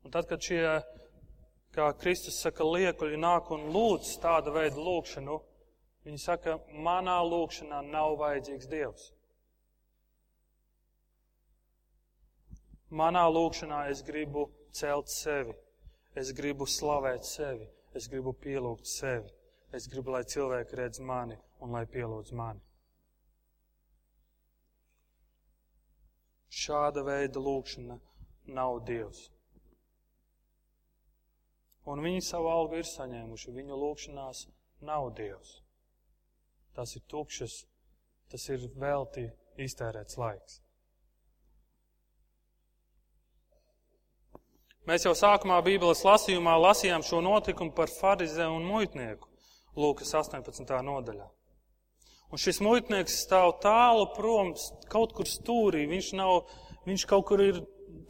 Un 0.06 0.13
tad, 0.13 0.29
kad 0.29 0.41
šie, 0.41 0.62
kā 1.74 1.89
Kristus 2.01 2.38
saka, 2.46 2.65
liekuļi 2.65 3.17
nāk 3.22 3.50
un 3.53 3.65
lūdz 3.74 4.13
tāda 4.22 4.53
veida 4.53 4.77
lūkšanu, 4.77 5.39
Viņi 6.08 6.22
saka, 6.24 6.54
manā 6.86 7.18
lūkšanā 7.28 7.82
nav 7.84 8.14
vajadzīgs 8.22 8.68
Dievs. 8.72 9.08
Manā 13.02 13.26
lūkšanā 13.28 13.80
es 13.92 14.00
gribu 14.08 14.46
celt 14.80 15.12
sevi, 15.12 15.52
es 16.16 16.32
gribu 16.38 16.64
slavēt 16.64 17.28
sevi, 17.28 17.68
es 17.92 18.08
gribu 18.08 18.32
pielūgt 18.46 18.88
sevi, 18.88 19.28
es 19.76 19.90
gribu, 19.92 20.16
lai 20.16 20.24
cilvēki 20.24 20.80
redz 20.80 21.04
mani 21.12 21.36
un 21.60 21.76
lai 21.76 21.84
pielūdz 21.98 22.32
mani. 22.40 22.64
Šāda 26.48 27.04
veida 27.04 27.44
lūkšana 27.44 28.00
nav 28.56 28.80
Dievs. 28.88 29.28
Un 31.84 32.00
viņi 32.08 32.24
savu 32.32 32.48
algu 32.56 32.80
ir 32.80 32.92
saņēmuši, 32.96 33.58
viņu 33.60 33.86
lūkšanās 33.86 34.48
nav 34.88 35.12
Dievs 35.20 35.58
tās 36.78 36.94
ir 36.96 37.04
tukšas, 37.10 37.60
tas 38.32 38.48
ir 38.54 38.70
velti 38.78 39.26
iztērēts 39.58 40.18
laiks. 40.22 40.62
Mēs 44.88 45.04
jau 45.04 45.12
sākumā 45.20 45.58
Bībeles 45.66 46.06
lasījumā 46.08 46.54
lasījām 46.64 47.04
šo 47.04 47.20
notikumu 47.26 47.74
par 47.76 47.92
farizē 47.92 48.46
un 48.48 48.64
muitnieku 48.64 49.28
Lūkas 49.78 50.14
18. 50.16 50.64
nodaļā. 50.88 51.26
Un 52.32 52.40
šis 52.42 52.62
muitnieks 52.64 53.18
stāv 53.26 53.58
tālu 53.64 54.08
prom, 54.16 54.54
kaut 54.92 55.14
kur 55.16 55.28
stūrī. 55.30 55.84
Viņš, 55.92 56.14
nav, 56.18 56.48
viņš 56.88 57.06
kaut 57.08 57.28
kur 57.30 57.44
ir 57.44 57.60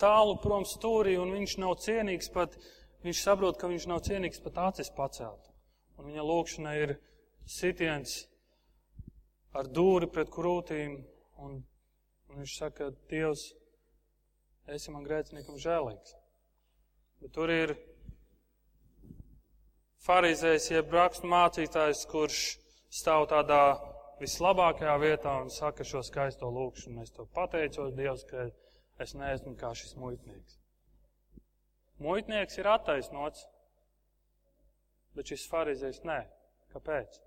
tālu 0.02 0.38
prom 0.42 0.66
stūrī, 0.70 1.18
un 1.22 1.34
viņš 1.34 1.58
nav 1.62 1.76
cienīgs 1.82 2.32
pat, 2.34 2.56
viņš 3.06 3.26
saprot, 3.26 3.60
ka 3.60 3.70
viņš 3.70 3.90
nav 3.90 4.06
cienīgs 4.06 4.42
pat 4.46 4.62
acis 4.70 4.94
pacelt. 4.96 5.52
Un 5.98 6.12
viņa 6.12 6.26
lūkšana 6.30 6.78
ir 6.78 6.96
sitiens 7.50 8.20
ar 9.58 9.70
dūri 9.74 10.10
pret 10.14 10.30
krūtīm, 10.34 10.98
un, 11.44 11.58
un 12.30 12.42
viņš 12.42 12.56
saka, 12.60 12.92
Dievs, 13.10 13.50
esi 14.74 14.94
man 14.94 15.06
grēciniekam 15.08 15.58
žēlīgs. 15.62 16.14
Bet 17.22 17.34
tur 17.34 17.52
ir 17.54 17.74
farizējs, 20.06 20.70
jeb 20.76 20.94
rakstu 20.94 21.30
mācītājs, 21.32 22.06
kurš 22.12 22.42
stāv 22.94 23.28
tādā 23.32 23.62
vislabākajā 24.22 24.96
vietā 25.02 25.34
un 25.42 25.52
saka 25.54 25.86
šo 25.88 26.04
skaisto 26.06 26.50
lūkšanu. 26.54 27.04
Es 27.04 27.14
to 27.16 27.28
pateicos 27.34 27.96
Dievs, 27.98 28.26
ka 28.30 28.50
es 29.04 29.14
neesmu 29.18 29.56
kā 29.60 29.74
šis 29.78 29.96
muitnieks. 30.00 30.58
Muitnieks 32.04 32.60
ir 32.62 32.70
attaisnots, 32.70 33.48
bet 35.18 35.34
šis 35.34 35.48
farizējs 35.50 36.04
nē. 36.06 36.20
Kāpēc? 36.74 37.22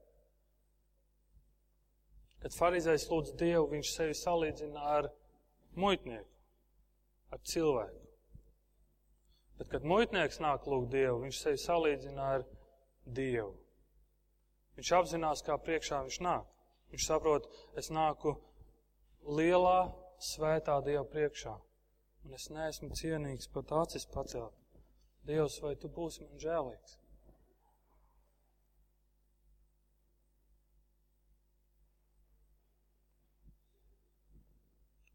Kad 2.41 2.57
farizējs 2.57 3.09
lūdz 3.11 3.35
Dievu, 3.41 3.67
viņš 3.75 3.95
sevi 3.95 4.15
salīdzina 4.17 4.85
ar 4.97 5.11
muitnieku, 5.77 6.31
ar 7.31 7.43
cilvēku. 7.45 7.99
Bet, 9.61 9.69
kad 9.69 9.85
muitnieks 9.85 10.41
nāk 10.41 10.65
lūgt 10.65 10.89
Dievu, 10.95 11.19
viņš 11.27 11.41
sevi 11.43 11.61
salīdzina 11.61 12.29
ar 12.37 12.47
Dievu. 13.05 13.53
Viņš 14.79 14.93
apzinās, 14.97 15.45
kā 15.45 15.59
priekšā 15.61 16.01
viņš 16.07 16.21
nāk. 16.25 16.47
Viņš 16.91 17.07
saprot, 17.07 17.51
es 17.79 17.91
nāku 17.93 18.33
lielā, 19.29 19.91
svētā 20.21 20.79
Dieva 20.85 21.05
priekšā, 21.09 21.53
un 22.25 22.37
es 22.37 22.49
neesmu 22.53 22.91
cienīgs 22.97 23.51
pat 23.53 23.73
acis 23.83 24.09
pacelt. 24.09 24.57
Dievs, 25.29 25.61
vai 25.61 25.75
tu 25.77 25.93
būsi 25.93 26.25
man 26.25 26.41
žēlīgs? 26.41 27.00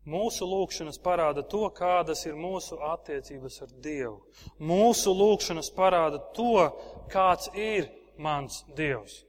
Mūsu 0.05 0.45
lūkšanas 0.45 1.00
parāda 1.01 1.41
to, 1.50 1.63
kādas 1.74 2.25
ir 2.29 2.35
mūsu 2.38 2.77
attiecības 2.93 3.62
ar 3.65 3.71
Dievu. 3.81 4.19
Mūsu 4.62 5.13
lūkšanas 5.17 5.71
parāda 5.74 6.19
to, 6.38 6.67
kāds 7.09 7.50
ir 7.57 7.89
mans 8.21 8.62
Dievs. 8.77 9.24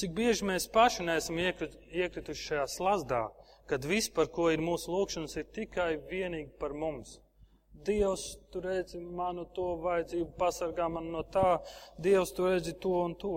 Cik 0.00 0.14
bieži 0.16 0.46
mēs 0.48 0.64
paši 0.72 1.04
neesam 1.04 1.36
iekrit, 1.42 1.74
iekrituši 1.92 2.46
šajā 2.46 2.66
slazdā, 2.72 3.24
kad 3.68 3.84
viss, 3.84 4.08
par 4.08 4.30
ko 4.32 4.48
ir 4.48 4.62
mūsu 4.64 4.88
lūkšanas, 4.94 5.36
ir 5.36 5.50
tikai 5.52 5.90
vienīgi 6.08 6.54
par 6.62 6.72
mums. 6.72 7.18
Dievs, 7.84 8.24
tu 8.52 8.62
redzi 8.64 9.00
manu 9.00 9.44
to 9.56 9.74
vajadzību, 9.84 10.30
pasargā 10.40 10.88
man 10.88 11.12
no 11.12 11.20
tā, 11.36 11.58
Dievs, 12.00 12.32
tu 12.32 12.48
redzi 12.48 12.78
to 12.80 12.96
un 13.04 13.14
to. 13.20 13.34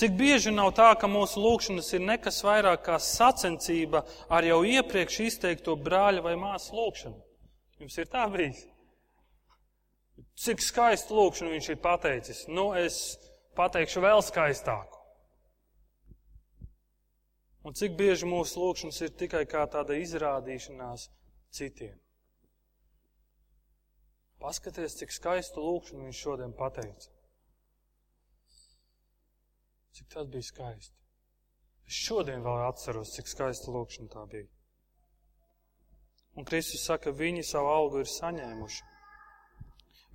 Cik 0.00 0.14
bieži 0.16 0.52
nav 0.54 0.70
tā, 0.78 0.88
ka 0.96 1.08
mūsu 1.10 1.42
lūkšanas 1.42 1.90
ir 1.96 2.04
nekas 2.06 2.38
vairāk 2.46 2.86
kā 2.86 2.98
sacensība 3.02 4.04
ar 4.32 4.46
jau 4.46 4.62
iepriekš 4.64 5.18
izteikto 5.26 5.74
brāļa 5.76 6.22
vai 6.24 6.36
māsas 6.40 6.72
lūkšanu? 6.72 7.18
Jums 7.82 7.98
ir 7.98 8.08
tā 8.12 8.24
bijis? 8.32 8.62
Cik 10.40 10.62
skaistu 10.64 11.18
lūkšanu 11.18 11.52
viņš 11.52 11.68
ir 11.74 11.82
pateicis? 11.84 12.46
Nu, 12.48 12.70
es 12.72 13.18
pateikšu 13.58 14.00
vēl 14.06 14.24
skaistāku. 14.24 14.96
Un 17.66 17.76
cik 17.76 17.92
bieži 17.98 18.28
mūsu 18.28 18.62
lūkšanas 18.62 19.02
ir 19.04 19.16
tikai 19.20 19.44
kā 19.44 19.66
tāda 19.68 19.98
izrādīšanās 20.00 21.10
citiem? 21.52 21.98
Paskaties, 24.40 24.96
cik 24.96 25.12
skaistu 25.12 25.60
lūkšanu 25.60 26.08
viņš 26.08 26.20
šodien 26.24 26.54
pateica. 26.56 27.10
Cik 29.96 30.08
tas 30.14 30.26
bija 30.30 30.46
skaisti. 30.46 30.96
Es 31.90 31.98
šodien 32.06 32.44
vēl 32.46 32.68
atceros, 32.68 33.16
cik 33.16 33.30
skaista 33.30 33.72
lūkšana 33.74 34.12
tā 34.12 34.24
bija. 34.30 34.48
Un 36.38 36.46
Kristus 36.46 36.84
saka, 36.86 37.10
viņi 37.10 37.42
savu 37.46 37.72
algu 37.72 38.04
ir 38.04 38.10
saņēmuši. 38.10 38.84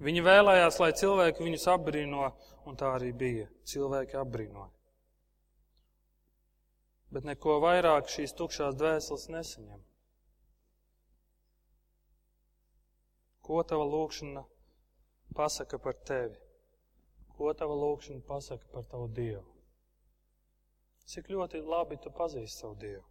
Viņi 0.05 0.21
vēlējās, 0.23 0.77
lai 0.79 0.91
cilvēki 0.95 1.43
viņus 1.43 1.67
apbrīno, 1.71 2.29
un 2.67 2.79
tā 2.79 2.93
arī 2.95 3.11
bija. 3.15 3.47
Cilvēki 3.67 4.17
apbrīnoja. 4.19 4.71
Bet 7.15 7.27
neko 7.27 7.59
vairāk 7.63 8.09
šīs 8.11 8.35
tukšās 8.35 8.75
dvēseles 8.79 9.27
nesaņem. 9.31 9.83
Ko 13.45 13.61
tava 13.63 13.85
lūkšana 13.87 14.43
pasaka 15.37 15.79
par 15.79 15.99
tevi? 16.07 16.39
Ko 17.35 17.53
tava 17.53 17.75
lūkšana 17.77 18.23
pasaka 18.27 18.71
par 18.73 18.87
tavu 18.91 19.07
Dievu? 19.11 19.54
Cik 21.05 21.29
ļoti 21.29 21.61
labi 21.61 21.99
tu 22.01 22.09
pazīsti 22.13 22.63
savu 22.63 22.75
Dievu. 22.81 23.03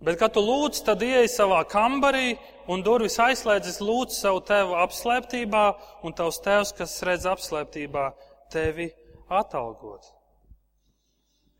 Bet, 0.00 0.16
kad 0.16 0.32
tu 0.32 0.40
lūdz, 0.40 0.78
tad 0.84 1.02
ieej 1.04 1.26
savā 1.28 1.58
kambarī 1.68 2.38
un 2.72 2.80
durvis 2.84 3.18
aizslēdzas, 3.20 3.82
lūdz 3.84 4.16
savu 4.16 4.40
tevu 4.48 4.78
apslēptībā, 4.80 5.64
un 6.08 6.16
tavs 6.16 6.40
tevs, 6.40 6.72
kas 6.76 6.94
redz 7.04 7.26
apslēptībā, 7.28 8.06
tevi 8.52 8.88
atalgot. 9.28 10.08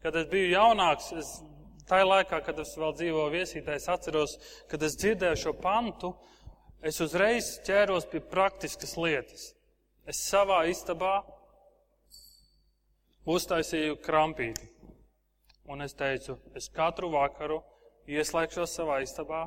Kad 0.01 0.16
es 0.16 0.31
biju 0.33 0.55
jaunāks, 0.55 1.11
es, 1.21 1.35
tajā 1.90 2.07
laikā, 2.09 2.40
kad 2.47 2.62
es 2.64 2.73
vēl 2.81 2.97
dzīvoju 2.97 3.35
viesītē, 3.35 3.77
es 3.77 3.90
atceros, 3.93 4.38
kad 4.73 4.88
es 4.88 4.97
dzirdēju 4.97 5.43
šo 5.43 5.53
pantu, 5.61 6.14
es 6.81 7.01
uzreiz 7.05 7.59
ķēros 7.69 8.09
pie 8.09 8.25
praktiskas 8.25 8.97
lietas. 8.97 9.51
Es 10.09 10.25
savā 10.31 10.62
istabā 10.73 11.19
uztaisīju 13.28 13.98
krampīti. 14.04 14.68
Un 15.70 15.85
es 15.85 15.94
teicu, 15.94 16.38
es 16.56 16.68
katru 16.72 17.11
vakaru 17.12 17.61
ieslēgšos 18.11 18.74
savā 18.74 19.00
istabā 19.04 19.44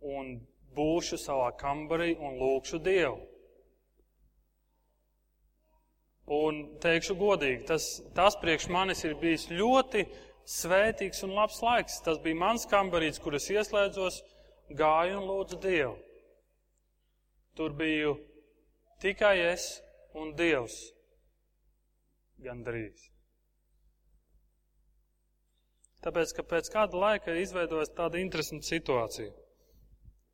un 0.00 0.38
būšu 0.76 1.18
savā 1.20 1.50
kambarī 1.60 2.14
un 2.16 2.38
lūkšu 2.40 2.80
Dievu. 2.82 3.18
Un 6.32 6.62
teikšu 6.80 7.16
godīgi, 7.18 7.66
tas, 7.68 7.86
tas 8.14 8.38
priekš 8.40 8.68
manis 8.72 9.02
ir 9.04 9.18
bijis 9.20 9.48
ļoti 9.50 10.06
svētīgs 10.48 11.24
un 11.26 11.34
labs 11.36 11.58
laiks. 11.60 11.98
Tas 12.06 12.22
bija 12.22 12.38
mans 12.38 12.64
kambarīts, 12.70 13.20
kur 13.20 13.36
es 13.36 13.50
ieslēdzos, 13.52 14.22
gāju 14.78 15.18
un 15.18 15.28
lūdzu 15.28 15.60
Dievu. 15.60 15.96
Tur 17.58 17.74
biju 17.76 18.14
tikai 19.02 19.36
es 19.50 19.82
un 20.16 20.32
Dievs 20.38 20.78
gandrīz. 22.44 23.08
Tāpēc, 26.02 26.34
ka 26.34 26.42
pēc 26.50 26.68
kāda 26.74 26.98
laika 26.98 27.34
izveidojas 27.38 27.92
tāda 27.94 28.18
interesanta 28.18 28.66
situācija. 28.66 29.30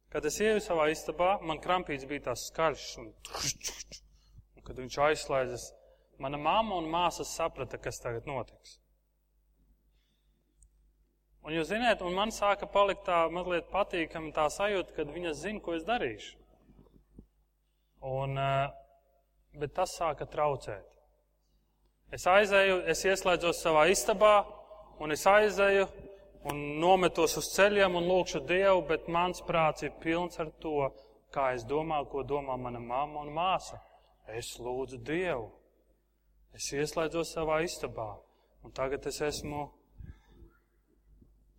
Kad 0.09 0.25
es 0.25 0.39
ieju 0.41 0.63
savā 0.65 0.87
istabā, 0.89 1.35
man 1.45 1.61
krampīts 1.61 2.09
bija 2.09 2.31
tās 2.31 2.47
skaļš, 2.49 2.85
un, 3.03 3.11
un 4.57 4.65
kad 4.65 4.81
viņš 4.81 4.99
aizslēdzas, 5.11 5.67
mana 6.25 6.41
mamma 6.41 6.81
un 6.81 6.89
māsas 6.89 7.35
saprata, 7.37 7.77
kas 7.77 8.01
tagad 8.01 8.29
notiks. 8.31 8.79
Un 11.45 11.55
jūs 11.55 11.69
zināt, 11.71 12.01
un 12.05 12.17
man 12.17 12.33
sāka 12.35 12.67
palikt 12.69 13.07
tā 13.07 13.23
mazliet 13.33 13.69
patīkami 13.73 14.35
tā 14.37 14.49
sajūta, 14.53 14.97
kad 14.97 15.13
viņas 15.13 15.43
zina, 15.45 15.63
ko 15.65 15.77
es 15.77 15.85
darīšu. 15.85 16.35
Un, 18.09 18.39
eh, 18.39 18.73
bet 19.61 19.75
tas 19.77 19.95
sāka 20.01 20.27
traucēt. 20.29 20.98
Es 22.09 22.25
aizēju, 22.25 22.79
es 22.89 23.03
ieslēdzos 23.05 23.59
savā 23.61 23.83
istabā, 23.93 24.39
un 25.05 25.13
es 25.13 25.27
aizēju 25.29 25.85
un 26.49 26.63
nometos 26.81 27.35
uz 27.37 27.51
ceļiem 27.53 27.99
un 27.99 28.09
lūkšu 28.09 28.41
Dievu, 28.49 28.81
bet 28.89 29.11
mans 29.13 29.43
prāts 29.45 29.85
ir 29.85 29.93
pilns 30.01 30.41
ar 30.41 30.49
to, 30.63 30.89
kā 31.35 31.51
es 31.57 31.67
domāju, 31.69 32.09
ko 32.09 32.25
domā 32.25 32.57
mana 32.57 32.81
mamma 32.81 33.27
un 33.27 33.35
māsa. 33.37 33.83
Es 34.33 34.55
lūdzu 34.57 35.03
Dievu. 35.05 35.51
Es 36.57 36.71
ieslēdzos 36.73 37.35
savā 37.37 37.61
istabā, 37.67 38.09
un 38.65 38.73
tagad 38.73 39.05
es 39.07 39.21
esmu 39.21 39.69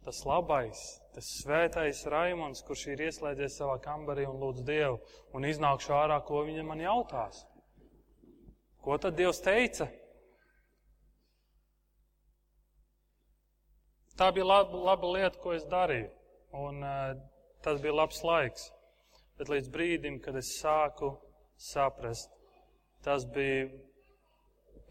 tas 0.01 0.23
labais, 0.25 0.81
tas 1.13 1.29
svētais 1.43 2.01
Raimons, 2.09 2.63
kurš 2.65 2.88
ir 2.89 3.05
ieslēdzies 3.05 3.62
savā 3.62 3.77
kambarī 3.85 4.25
un 4.25 4.41
lūdz 4.41 4.65
Dievu, 4.65 4.97
un 5.38 5.45
iznākšu 5.45 5.93
ārā, 5.93 6.17
ko 6.25 6.41
viņa 6.49 6.65
man 6.65 6.81
jautās. 6.81 7.45
Ko 8.81 8.97
tad 8.97 9.19
Dievs 9.19 9.43
teica? 9.45 9.91
Tā 14.19 14.34
bija 14.36 14.43
laba, 14.43 14.75
laba 14.89 15.10
lieta, 15.15 15.39
ko 15.39 15.53
es 15.55 15.63
darīju. 15.71 16.10
Un 16.60 16.84
uh, 16.84 17.13
tas 17.63 17.79
bija 17.79 17.95
labs 17.95 18.19
laiks. 18.25 18.65
Bet 19.39 19.47
līdz 19.47 19.69
brīdim, 19.71 20.17
kad 20.19 20.36
es 20.36 20.49
sāku 20.60 21.13
saprast, 21.60 22.34
tas 23.05 23.23
bija, 23.23 23.69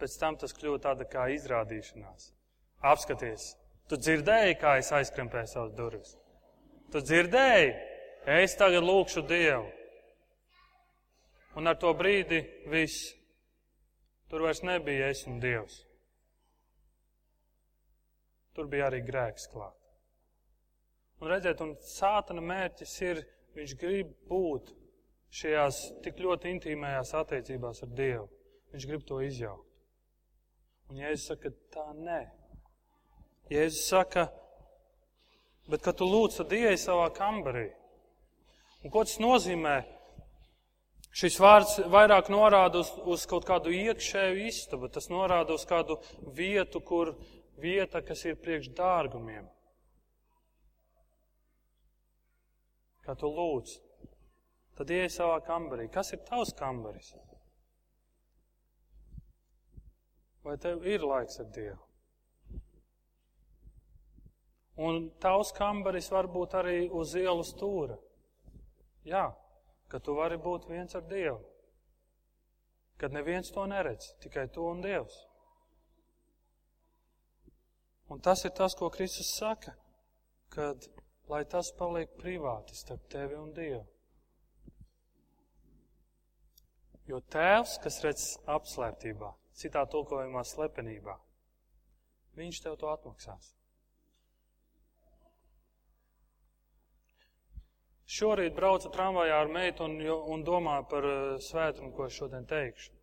pēc 0.01 0.15
tam 0.21 0.39
tas 0.41 0.55
kļuva 0.57 0.81
tāda 0.87 1.05
kā 1.13 1.27
izrādīšanās. 1.35 2.31
Apskaties, 2.89 3.51
tu 3.91 3.99
dzirdēji, 4.01 4.57
kā 4.63 4.79
es 4.81 4.89
aizkrempēju 4.97 5.51
savus 5.51 5.75
durvis. 5.77 6.15
Tu 6.93 7.03
dzirdēji, 7.05 7.75
es 8.39 8.57
tagad 8.57 8.87
lūkšu 8.87 9.27
Dievu. 9.29 9.67
Un 11.61 11.69
ar 11.69 11.77
to 11.77 11.93
brīdi 11.99 12.41
viss. 12.71 13.11
Tur 14.33 14.45
vairs 14.47 14.65
nebija 14.65 15.09
es 15.13 15.27
un 15.29 15.37
Dievs. 15.43 15.83
Tur 18.59 18.67
bija 18.67 18.89
arī 18.91 18.99
grēks 19.07 19.45
klāt. 19.53 19.77
Un 21.23 21.31
redziet, 21.31 21.61
un 21.63 21.77
sātana 21.87 22.43
mērķis 22.43 22.95
ir, 23.07 23.21
viņš 23.55 23.75
grib 23.79 24.11
būt 24.27 24.73
šajās 25.39 25.79
tik 26.03 26.19
ļoti 26.25 26.51
intīmējās 26.57 27.15
attiecībās 27.21 27.85
ar 27.87 27.93
Dievu. 28.01 28.27
Viņš 28.73 28.87
grib 28.91 29.05
to 29.07 29.21
izjaukt. 29.23 29.63
Un 30.91 30.99
Jēzus 31.05 31.29
saka, 31.31 31.53
tā 31.71 31.87
nē. 31.95 32.19
Jēzus 33.53 33.87
saka, 33.93 34.27
bet 35.71 35.87
kad 35.87 36.01
tu 36.01 36.09
lūdz, 36.09 36.41
tad 36.41 36.59
ieej 36.59 36.81
savā 36.83 37.07
kambarī. 37.15 37.69
Un 38.83 38.91
ko 38.91 39.07
tas 39.07 39.21
nozīmē? 39.23 39.77
Šis 41.15 41.39
vārds 41.41 41.79
vairāk 41.95 42.29
norāda 42.31 42.83
uz, 42.83 42.91
uz 43.07 43.25
kaut 43.31 43.47
kādu 43.49 43.73
iekšēju 43.75 44.43
istabu, 44.51 44.91
tas 44.93 45.09
norāda 45.11 45.55
uz 45.57 45.65
kādu 45.67 45.97
vietu, 46.37 46.83
kur 46.85 47.15
vieta, 47.61 48.03
kas 48.03 48.25
ir 48.25 48.41
priekš 48.43 48.73
dārgumiem. 48.79 49.49
kā 53.09 53.15
tu 53.17 53.31
lūdz, 53.33 53.79
tad 54.77 54.91
ieej 54.93 55.09
savā 55.15 55.39
kambarī. 55.47 55.87
Kas 55.89 56.13
ir 56.13 56.21
tavs 56.29 56.53
kambaris? 56.59 57.15
Vai 60.45 60.59
tev 60.61 60.85
ir 60.85 61.07
laiks 61.09 61.41
ar 61.41 61.49
Dievu? 61.55 61.81
Un 64.85 65.09
tavs 65.25 65.55
kambaris 65.57 66.11
var 66.13 66.29
būt 66.31 66.59
arī 66.61 66.77
uz 66.95 67.17
ielas 67.19 67.55
stūra. 67.55 67.97
Jā, 69.09 69.25
ka 69.89 69.99
tu 70.05 70.15
vari 70.21 70.37
būt 70.37 70.69
viens 70.69 70.95
ar 70.95 71.09
Dievu. 71.09 71.41
Kad 73.01 73.17
neviens 73.17 73.49
to 73.55 73.65
neredz, 73.71 74.13
tikai 74.21 74.51
tu 74.53 74.69
un 74.69 74.85
Dievs. 74.85 75.17
Un 78.09 78.21
tas 78.25 78.45
ir 78.45 78.55
tas, 78.57 78.75
ko 78.75 78.89
Kristus 78.91 79.35
saka, 79.37 79.75
kad 80.49 80.89
lai 81.29 81.45
tas 81.45 81.71
paliek 81.77 82.15
privāti 82.21 82.77
starp 82.77 83.05
tevi 83.13 83.37
un 83.37 83.53
Dievu. 83.57 83.85
Jo 87.09 87.21
tēvs, 87.33 87.79
kas 87.85 88.01
redz 88.05 88.25
apslēptībā, 88.49 89.31
citā 89.57 89.85
tulkojumā 89.89 90.43
slepenībā, 90.45 91.15
viņš 92.37 92.61
tev 92.65 92.77
to 92.81 92.91
atmaksās. 92.93 93.55
Šorīt 98.09 98.55
braucu 98.57 98.89
tramvajā 98.93 99.37
ar 99.37 99.51
meitu 99.53 99.85
un, 99.85 99.99
un 100.33 100.45
domāju 100.45 100.85
par 100.89 101.05
uh, 101.05 101.17
svētrumu, 101.45 101.93
ko 101.97 102.07
es 102.09 102.17
šodien 102.17 102.47
teikšu. 102.49 102.95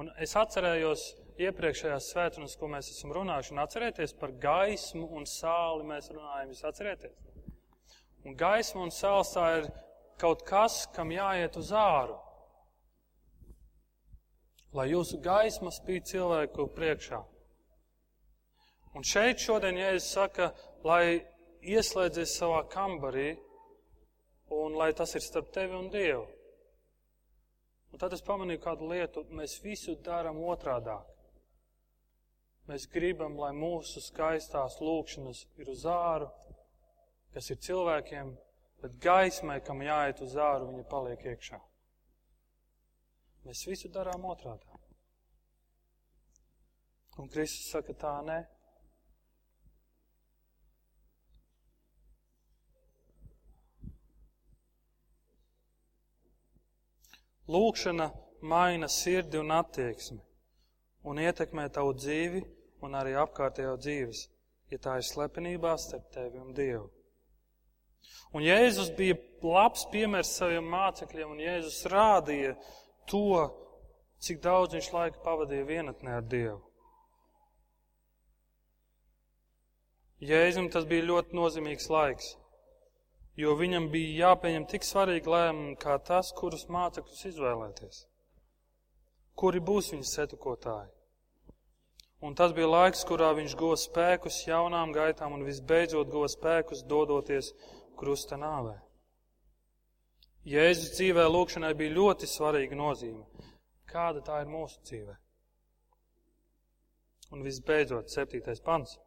Un 0.00 0.08
es 0.24 0.32
atcerējos 0.38 1.02
iepriekšējās 1.38 2.08
svētdienas, 2.12 2.56
ko 2.58 2.68
mēs 2.72 2.90
esam 2.92 3.12
runājuši, 3.14 3.52
un 3.54 3.62
atcerieties 3.62 4.14
par 4.18 4.32
gaismu 4.42 5.06
un 5.16 5.26
sāli 5.28 5.86
mēs 5.88 6.10
runājam, 6.10 6.50
jūs 6.50 6.64
atcerieties? 6.66 7.18
Un 8.26 8.36
gaisma 8.36 8.82
un 8.84 8.92
sāls 8.92 9.32
tā 9.34 9.46
ir 9.58 9.68
kaut 10.20 10.42
kas, 10.48 10.82
kam 10.94 11.12
jāiet 11.14 11.56
uz 11.56 11.70
āru. 11.72 12.18
Lai 14.76 14.90
jūsu 14.90 15.18
gaisma 15.24 15.72
spīd 15.74 16.06
cilvēku 16.10 16.68
priekšā. 16.76 17.20
Un 18.94 19.06
šeit 19.06 19.38
šodien 19.42 19.78
Jēzus 19.78 20.10
saka, 20.16 20.50
lai 20.84 21.22
ieslēdzies 21.62 22.36
savā 22.40 22.64
kambarī 22.70 23.32
un 24.50 24.74
lai 24.74 24.92
tas 24.98 25.14
ir 25.14 25.22
starp 25.22 25.50
tevi 25.54 25.76
un 25.78 25.88
Dievu. 25.90 26.26
Un 27.90 27.98
tad 27.98 28.14
es 28.14 28.22
pamanīju 28.26 28.62
kādu 28.62 28.90
lietu, 28.90 29.24
mēs 29.34 29.58
visu 29.62 29.96
darām 30.04 30.38
otrādāk. 30.46 31.06
Mēs 32.70 32.84
gribam, 32.86 33.34
lai 33.34 33.50
mūsu 33.50 33.98
skaistās 33.98 34.76
lūkšanas 34.78 35.40
ir 35.58 35.70
uz 35.72 35.80
āru, 35.90 36.28
kas 37.34 37.48
ir 37.50 37.58
cilvēkiem, 37.66 38.28
bet 38.84 38.92
gaismai, 39.02 39.56
kam 39.66 39.82
jāiet 39.82 40.20
uz 40.22 40.36
āru, 40.38 40.68
viņa 40.68 40.84
paliek 40.92 41.24
iekšā. 41.32 41.58
Mēs 43.48 43.64
visu 43.66 43.90
darām 43.90 44.22
otrādā. 44.30 44.78
Un 47.18 47.26
Kristus 47.32 47.72
saka, 47.74 47.96
tā 48.04 48.14
nē. 48.28 48.38
Lūkšana 57.50 58.12
maina 58.46 58.86
sirdi 58.86 59.42
un 59.42 59.50
attieksmi 59.58 60.22
un 61.10 61.18
ietekmē 61.18 61.66
tavu 61.74 61.96
dzīvi 61.98 62.46
un 62.86 62.96
arī 62.98 63.16
apkārtējo 63.20 63.76
dzīves, 63.80 64.24
ja 64.72 64.78
tā 64.82 64.96
ir 65.00 65.06
slepenībā 65.06 65.74
starp 65.80 66.10
tevi 66.14 66.40
un 66.40 66.54
Dievu. 66.56 66.88
Un 68.34 68.44
Jēzus 68.46 68.92
bija 68.96 69.18
labs 69.44 69.84
piemērs 69.92 70.32
saviem 70.38 70.68
mācekļiem, 70.72 71.34
un 71.34 71.42
Jēzus 71.42 71.80
rādīja 71.92 72.54
to, 73.10 73.46
cik 74.24 74.42
daudz 74.44 74.76
viņš 74.76 74.90
laika 74.94 75.24
pavadīja 75.24 75.68
vienatnē 75.68 76.18
ar 76.20 76.28
Dievu. 76.34 76.60
Jēzum 80.20 80.68
tas 80.72 80.84
bija 80.88 81.08
ļoti 81.08 81.36
nozīmīgs 81.36 81.88
laiks 81.90 82.34
jo 83.40 83.56
viņam 83.56 83.88
bija 83.92 84.26
jāpieņem 84.26 84.66
tik 84.70 84.86
svarīgi 84.86 85.30
lēmumi 85.30 85.76
kā 85.80 85.96
tas, 86.04 86.32
kurus 86.36 86.66
mācekļus 86.72 87.26
izvēlēties. 87.32 88.00
Kuri 89.40 89.62
būs 89.64 89.92
viņa 89.94 90.08
setukotāji? 90.10 90.90
Un 92.20 92.34
tas 92.36 92.52
bija 92.52 92.68
laiks, 92.68 93.00
kurā 93.08 93.30
viņš 93.36 93.56
guva 93.56 93.76
spēkus 93.80 94.42
jaunām 94.44 94.92
gaitām 94.92 95.32
un 95.38 95.46
visbeidzot 95.46 96.10
guva 96.12 96.28
spēkus 96.28 96.84
dodoties 96.84 97.54
krusta 97.96 98.36
nāvē. 98.40 98.76
Jēzus 100.44 100.92
dzīvē 100.96 101.24
lūkšanai 101.32 101.72
bija 101.76 101.96
ļoti 101.96 102.28
svarīga 102.28 102.76
nozīme. 102.76 103.24
Kāda 103.88 104.20
tā 104.24 104.42
ir 104.44 104.52
mūsu 104.52 104.80
dzīvē? 104.84 105.16
Un 107.32 107.44
visbeidzot, 107.46 108.12
septītais 108.12 108.60
pants. 108.64 108.98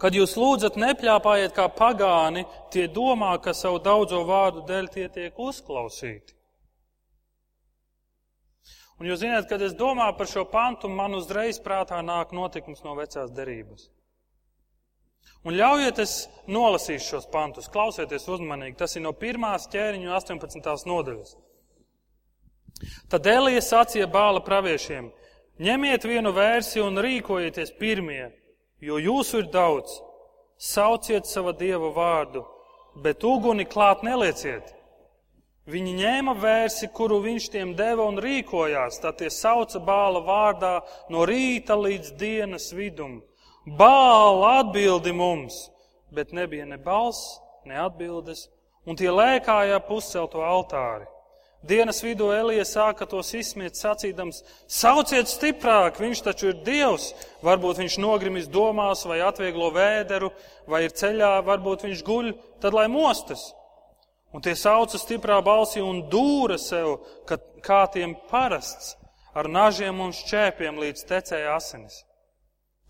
Kad 0.00 0.16
jūs 0.18 0.34
lūdzat, 0.38 0.76
nepļāpājiet 0.80 1.54
kā 1.56 1.68
pagāni, 1.78 2.44
tie 2.74 2.88
domā, 2.90 3.36
ka 3.42 3.54
savu 3.54 3.78
daudzo 3.82 4.24
vārdu 4.28 4.64
dēļ 4.68 4.88
tie 4.94 5.06
tiek 5.14 5.38
uzklausīti. 5.40 6.33
Un 9.00 9.08
jūs 9.10 9.24
zināt, 9.24 9.48
kad 9.50 9.62
es 9.64 9.74
domāju 9.74 10.14
par 10.18 10.30
šo 10.30 10.44
pantu, 10.50 10.88
man 10.88 11.16
uzreiz 11.18 11.58
prātā 11.62 11.98
nāk 12.04 12.32
notikums 12.36 12.84
no 12.86 12.94
vecās 12.98 13.32
derības. 13.34 13.88
Un 15.44 15.56
ļaujiet, 15.58 15.98
es 16.00 16.12
nolasīšu 16.48 17.16
šos 17.16 17.26
pantus, 17.32 17.68
klausieties 17.72 18.28
uzmanīgi. 18.32 18.78
Tas 18.80 18.94
ir 18.96 19.04
no 19.04 19.12
pirmās 19.12 19.66
ķēriņu 19.72 20.14
18. 20.16 20.86
nodaļas. 20.88 21.34
Tad 23.12 23.26
Elija 23.28 23.60
sacīja 23.64 24.08
bāla 24.10 24.40
praviešiem: 24.44 25.10
ņemiet 25.60 26.06
vienu 26.08 26.32
vērsi 26.36 26.82
un 26.84 27.00
rīkojieties 27.04 27.74
pirmie, 27.80 28.30
jo 28.80 29.00
jūsu 29.00 29.42
ir 29.42 29.50
daudz. 29.52 29.98
Sauciet 30.56 31.26
sava 31.26 31.52
dieva 31.52 31.90
vārdu, 31.92 32.44
bet 33.04 33.24
uguni 33.26 33.66
klāt 33.66 34.04
nelieciet. 34.06 34.70
Viņi 35.64 35.94
ņēma 35.96 36.34
vērsi, 36.36 36.90
kuru 36.92 37.22
viņš 37.24 37.44
tiem 37.54 37.70
deva 37.76 38.04
un 38.04 38.18
rīkojās, 38.20 38.98
tad 39.00 39.16
tie 39.22 39.30
sauca 39.32 39.80
bāla 39.80 40.20
vārdā 40.26 40.74
no 41.08 41.24
rīta 41.24 41.72
līdz 41.78 42.10
dienas 42.20 42.66
vidum. 42.76 43.22
Bāla 43.64 44.58
atbildi 44.60 45.14
mums, 45.16 45.70
bet 46.12 46.36
nebija 46.36 46.68
ne 46.68 46.76
balss, 46.76 47.38
ne 47.64 47.80
atbildes, 47.80 48.50
un 48.84 49.00
tie 49.00 49.08
lēkāja 49.08 49.80
puscelto 49.88 50.44
altāri. 50.44 51.08
Dienas 51.64 52.02
vidū 52.04 52.28
Elija 52.36 52.68
sāka 52.68 53.08
tos 53.08 53.32
izsmiet, 53.32 53.78
sacīdams: 53.80 54.42
Sauciet 54.68 55.32
stiprāk, 55.32 55.96
viņš 55.96 56.20
taču 56.26 56.50
ir 56.50 56.60
Dievs! 56.60 57.14
Varbūt 57.40 57.80
viņš 57.80 57.96
nogrimis 58.04 58.52
domās, 58.52 59.06
vai 59.08 59.22
atvieglo 59.24 59.72
vēderu, 59.72 60.28
vai 60.68 60.84
ir 60.84 60.92
ceļā, 60.92 61.38
varbūt 61.48 61.88
viņš 61.88 62.04
guļ, 62.04 62.34
tad 62.60 62.76
lai 62.76 62.84
mostas. 62.92 63.54
Un 64.34 64.42
tie 64.42 64.56
sauca 64.58 64.98
stiprā 64.98 65.38
balsī 65.46 65.82
un 65.82 66.02
dūra 66.10 66.56
sev, 66.58 66.96
ka, 67.28 67.38
kā 67.62 67.84
tiem 67.94 68.16
parasts, 68.30 68.96
ar 69.34 69.46
nažiem 69.46 70.00
un 70.02 70.10
šķēpiem 70.14 70.80
līdz 70.82 71.06
tecēja 71.06 71.54
asinis. 71.54 72.00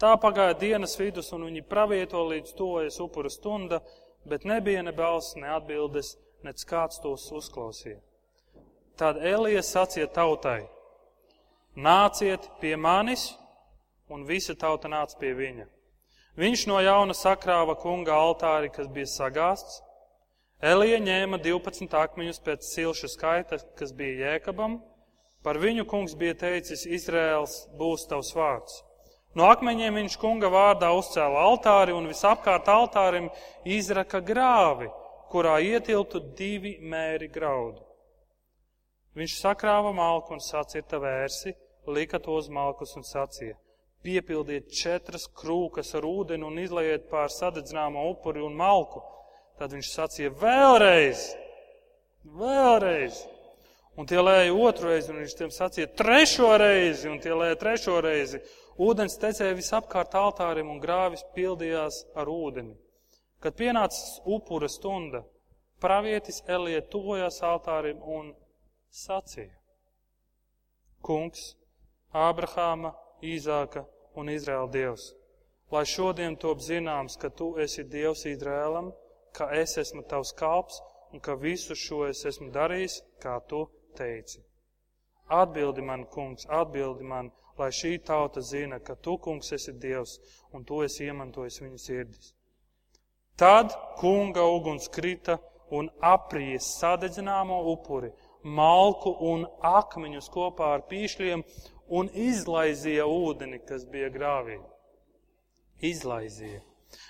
Tā 0.00 0.14
pagāja 0.20 0.56
dienas 0.58 0.96
vidus, 0.98 1.30
un 1.36 1.44
viņi 1.46 1.66
pravieto 1.68 2.24
līdz 2.30 2.56
tojas 2.56 2.96
upura 3.00 3.30
stunda, 3.30 3.82
bet 4.24 4.48
nebija 4.48 4.82
ne 4.82 4.92
balss, 4.96 5.36
ne 5.36 5.52
atbildes, 5.52 6.16
nec 6.44 6.64
kāds 6.68 7.00
tos 7.04 7.28
uzklausīja. 7.32 8.00
Tad 8.96 9.20
Elija 9.20 9.62
sacīja 9.62 10.08
tautai: 10.16 10.64
Nāciet 11.76 12.48
pie 12.60 12.76
manis, 12.76 13.32
un 14.08 14.24
visa 14.24 14.54
tauta 14.54 14.88
nāca 14.88 15.18
pie 15.20 15.32
viņa. 15.34 15.66
Viņš 16.40 16.66
no 16.70 16.80
jauna 16.82 17.14
sakrāva 17.14 17.76
kunga 17.78 18.14
altāri, 18.16 18.70
kas 18.72 18.88
bija 18.90 19.10
sagāsts. 19.10 19.82
Elija 20.62 21.00
ņēma 21.02 21.40
12 21.42 21.94
akmeņus 21.98 22.40
pēc 22.44 22.66
silša 22.70 23.08
skaita, 23.10 23.58
kas 23.78 23.92
bija 23.92 24.30
jēkabam. 24.30 24.78
Par 25.44 25.58
viņu 25.60 25.84
kungs 25.84 26.14
bija 26.16 26.34
teicis: 26.40 26.86
Izraels 26.86 27.64
būs 27.78 28.06
tavs 28.08 28.32
vārds. 28.36 28.82
No 29.34 29.48
akmeņiem 29.50 29.98
viņš 29.98 30.16
kunga 30.22 30.48
vārdā 30.48 30.92
uzcēla 30.94 31.42
altāri 31.48 31.92
un 31.92 32.06
visapkārt 32.06 32.68
altārim 32.70 33.26
izraka 33.66 34.20
grāvi, 34.22 34.86
kurā 35.32 35.58
ietilptu 35.58 36.20
divi 36.38 36.76
mēri 36.80 37.28
graudu. 37.34 37.82
Viņš 39.18 39.34
sakrāva 39.40 39.92
malku 39.94 40.34
un 40.34 40.40
sacīja 40.42 41.00
vērsi, 41.02 41.52
lika 41.86 42.18
to 42.18 42.38
uz 42.38 42.48
malkus 42.48 42.94
un 42.96 43.02
sacīja: 43.02 43.58
Piepildiet 44.06 44.70
četras 44.70 45.26
krūkas 45.26 45.94
ar 45.98 46.06
ūdeni 46.06 46.46
un 46.46 46.58
izlaiet 46.62 47.10
pār 47.10 47.28
sadedzināmo 47.28 48.06
upuri 48.14 48.42
un 48.42 48.54
malku. 48.54 49.02
Tad 49.60 49.74
viņš 49.76 49.90
sacīja: 49.92 50.32
Vēlreiz! 50.40 51.28
Vēlreiz! 52.24 53.20
Un 53.94 54.08
tie 54.10 54.18
lēja 54.18 54.54
otru 54.58 54.90
reizi, 54.90 55.12
un 55.12 55.20
viņš 55.22 55.34
tiem 55.38 55.52
sacīja 55.54 55.92
trešo 55.94 56.48
reizi, 56.58 57.06
un 57.06 57.20
tie 57.22 57.30
lēja 57.30 57.58
trešo 57.60 58.00
reizi. 58.02 58.40
Ūdens 58.82 59.14
tecēja 59.22 59.54
visapkārt 59.54 60.16
altārim, 60.18 60.72
un 60.72 60.80
grāvis 60.82 61.22
pildījās 61.36 62.00
ar 62.18 62.30
ūdeni. 62.30 62.74
Kad 63.38 63.54
pienāca 63.54 64.00
upura 64.26 64.66
stunda, 64.72 65.22
pravietis 65.78 66.42
Elija 66.50 66.82
tuvojās 66.90 67.38
altārim 67.46 68.02
un 68.02 68.32
sacīja: 68.90 69.54
Kungs, 71.04 71.52
Ābrahāma, 72.10 72.96
Īzāka 73.22 73.84
un 74.18 74.32
Izraēla 74.34 74.72
Dievs, 74.74 75.12
lai 75.70 75.84
šodien 75.86 76.34
top 76.40 76.58
zināms, 76.64 77.14
ka 77.20 77.30
tu 77.30 77.52
esi 77.62 77.86
Dievs 77.86 78.26
Izraēlam, 78.26 78.90
ka 79.36 79.50
es 79.62 79.76
esmu 79.82 80.02
tavs 80.10 80.32
kalps 80.38 80.80
un 81.12 81.20
ka 81.20 81.34
visu 81.34 81.74
šo 81.78 82.04
es 82.08 82.24
esmu 82.30 82.50
darījis, 82.54 83.00
kā 83.22 83.38
tu 83.48 83.64
teici. 83.98 84.42
Atbildi 85.40 85.82
man, 85.82 86.04
kungs, 86.14 86.46
atbildi 86.60 87.06
man, 87.12 87.30
lai 87.58 87.70
šī 87.70 87.96
tauta 88.06 88.42
zina, 88.42 88.80
ka 88.80 88.94
tu, 88.94 89.16
kungs, 89.18 89.52
esi 89.56 89.72
Dievs 89.84 90.18
un 90.52 90.64
tu 90.64 90.82
esi 90.82 91.06
iemantojis 91.06 91.60
viņu 91.62 91.80
sirdis. 91.80 92.32
Tad 93.38 93.72
kunga 93.98 94.44
uguns 94.56 94.90
krita 94.96 95.38
un 95.70 95.88
aprīja 96.02 96.60
sadedzināmo 96.62 97.62
upuri, 97.72 98.12
malku 98.44 99.14
un 99.30 99.46
akmeņus 99.70 100.28
kopā 100.34 100.74
ar 100.76 100.84
pīšļiem 100.90 101.42
un 101.98 102.10
izlaizīja 102.28 103.06
ūdeni, 103.08 103.62
kas 103.68 103.86
bija 103.90 104.10
grāvī. 104.14 104.60
Izlaizīja. 105.82 106.62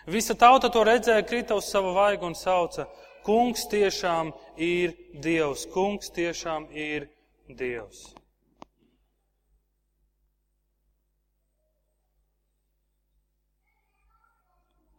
Visa 0.07 0.35
tauta 0.35 0.71
to 0.73 0.83
redzēja, 0.85 1.25
krita 1.27 1.57
uz 1.59 1.71
savu 1.71 1.95
vaigu 1.97 2.27
un 2.29 2.37
sauca: 2.39 2.89
Kungs 3.25 3.65
tiešām 3.73 4.33
ir 4.61 4.93
Dievs, 5.25 5.65
Kungs 5.73 6.13
tiešām 6.13 6.69
ir 6.73 7.09
Dievs. 7.49 8.13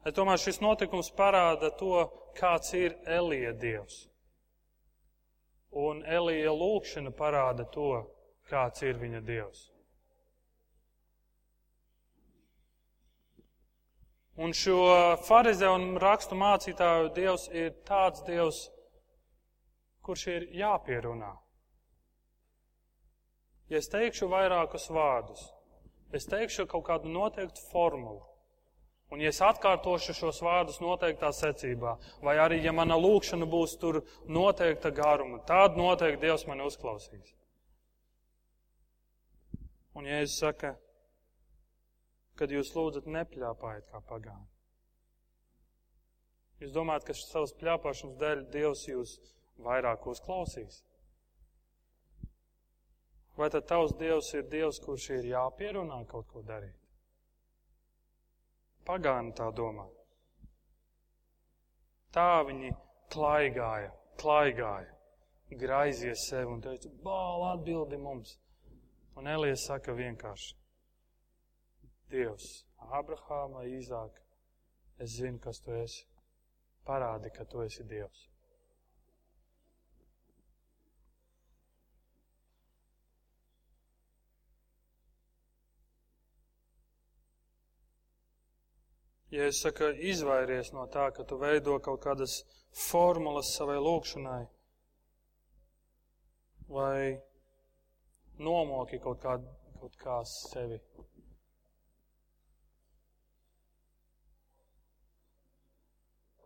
Es 0.06 0.13
domāju, 0.13 0.43
šis 0.43 0.60
notikums 0.62 1.08
parāda 1.17 1.71
to, 1.80 2.04
kāds 2.38 2.74
ir 2.78 2.93
Elija 3.10 3.54
Dievs. 3.58 4.04
Un 5.76 6.04
Elija 6.06 6.54
lūkšana 6.54 7.13
parāda 7.17 7.65
to, 7.74 8.04
kāds 8.50 8.86
ir 8.86 9.02
viņa 9.02 9.21
Dievs. 9.26 9.63
Un 14.36 14.52
šo 14.52 14.80
farizē 15.24 15.69
un 15.71 15.95
rakstu 16.02 16.36
mācītāju 16.36 17.13
Dievs 17.15 17.48
ir 17.56 17.71
tāds 17.88 18.24
Dievs, 18.28 18.65
kurš 20.04 20.28
ir 20.34 20.48
jāpierunā. 20.60 21.32
Ja 23.71 23.80
es 23.80 23.89
teikšu 23.89 24.28
vairākus 24.30 24.89
vārdus, 24.93 25.48
es 26.13 26.28
teikšu 26.30 26.67
kaut 26.69 26.86
kādu 26.89 27.10
noteiktu 27.10 27.63
formulu, 27.71 28.21
Un 29.13 29.21
ja 29.21 29.30
es 29.30 29.38
atkārtošu 29.43 30.15
šos 30.17 30.41
vārdus 30.43 30.80
noteiktā 30.82 31.30
secībā, 31.36 31.93
vai 32.26 32.36
arī, 32.41 32.58
ja 32.65 32.74
mana 32.74 32.98
lūkšana 32.98 33.45
būs 33.50 33.78
tur 33.82 34.02
noteikta 34.28 34.89
garuma, 34.91 35.41
tad 35.45 35.78
noteikti 35.78 36.26
Dievs 36.26 36.48
mani 36.50 36.65
uzklausīs. 36.65 37.36
Un 39.95 40.10
Jēzus 40.10 40.39
saka, 40.41 40.74
kad 42.39 42.52
jūs 42.52 42.74
lūdzat, 42.76 43.08
nepļāpājiet 43.08 43.88
kā 43.91 44.02
pagāni. 44.10 44.48
Jūs 46.63 46.74
domājat, 46.76 47.08
ka 47.08 47.15
savas 47.19 47.54
pļāpāšanas 47.60 48.19
dēļ 48.19 48.43
Dievs 48.54 48.86
jūs 48.88 49.17
vairāk 49.65 50.08
uzklausīs? 50.08 50.82
Vai 53.36 53.50
tad 53.52 53.67
tavs 53.67 53.95
Dievs 54.00 54.32
ir 54.38 54.48
Dievs, 54.52 54.80
kurš 54.84 55.10
ir 55.17 55.28
jāpierunā 55.34 56.00
kaut 56.08 56.30
ko 56.32 56.43
darīt? 56.48 56.78
Pagāni 58.88 59.34
tā 59.36 59.50
domā. 59.52 59.89
Tā 62.15 62.45
viņi 62.48 62.71
klaigāja, 63.12 63.91
klaigāja, 64.21 64.93
graizies 65.52 66.30
sev 66.30 66.54
un 66.54 66.62
teica, 66.63 66.91
bāl 67.04 67.43
atbildi 67.50 68.00
mums. 68.00 68.38
Un 69.19 69.28
Elijas 69.32 69.65
saka 69.67 69.95
vienkārši, 69.95 70.56
Dievs, 72.12 72.65
Abrahāma, 73.00 73.65
Īzāka, 73.65 74.22
es 75.02 75.18
zinu, 75.18 75.41
kas 75.41 75.60
tu 75.65 75.74
esi. 75.74 76.06
Parādi, 76.86 77.32
ka 77.34 77.46
tu 77.50 77.63
esi 77.65 77.84
Dievs. 77.89 78.28
Ja 89.36 89.48
es 89.52 89.58
saku, 89.60 89.88
izvairies 90.12 90.70
no 90.72 90.86
tā, 90.94 91.10
ka 91.15 91.26
tu 91.28 91.36
veido 91.41 91.74
kaut 91.84 92.04
kādas 92.06 92.38
formulas 92.86 93.50
savai 93.58 93.76
lūkšanai, 93.82 94.44
vai 96.70 97.18
nomoki 98.48 99.02
kaut 99.04 99.20
kā, 99.26 99.36
kaut 99.82 99.98
kā 100.06 100.22
sevi. 100.30 100.80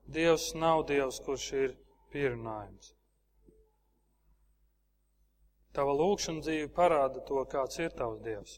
Dievs 0.09 0.53
nav 0.57 0.87
Dievs, 0.89 1.19
kurš 1.25 1.51
ir 1.53 1.75
pierunājums. 2.13 2.95
Tava 5.75 5.93
lūkšana 5.93 6.41
dzīve 6.41 6.71
parāda 6.73 7.21
to, 7.27 7.43
kāds 7.51 7.77
ir 7.79 7.93
tavs 7.97 8.23
Dievs. 8.25 8.55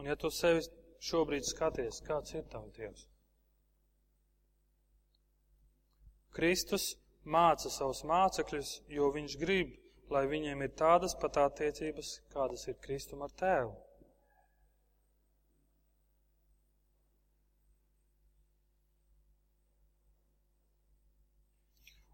Un 0.00 0.08
ja 0.10 0.16
tu 0.18 0.30
sevi 0.34 0.64
šobrīd 1.06 1.46
skaties, 1.46 2.00
kāds 2.06 2.34
ir 2.34 2.48
tavs 2.50 2.74
Dievs. 2.74 3.06
Kristus 6.34 6.88
māca 7.24 7.70
savus 7.70 8.02
mācekļus, 8.10 8.72
jo 8.90 9.10
viņš 9.14 9.36
grib, 9.38 9.72
lai 10.10 10.24
viņiem 10.30 10.66
ir 10.66 10.74
tādas 10.78 11.14
pat 11.14 11.38
attiecības, 11.44 12.16
kādas 12.34 12.66
ir 12.66 12.78
Kristum 12.82 13.22
ar 13.22 13.34
tēvu. 13.38 13.74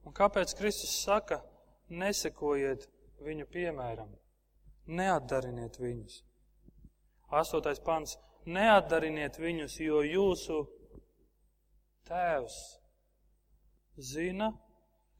Un 0.07 0.15
kāpēc 0.15 0.55
Kristus 0.55 0.93
saka, 1.03 1.41
nesekojiet 1.91 2.87
viņu 3.27 3.47
piemēram, 3.51 4.13
neatdariniet 4.87 5.81
viņus? 5.83 6.21
Astotais 7.35 7.83
pants 7.83 8.15
neatdariniet 8.47 9.39
viņus, 9.43 9.81
jo 9.83 10.03
jūsu 10.07 10.61
tēvs 12.07 12.59
zina, 13.99 14.53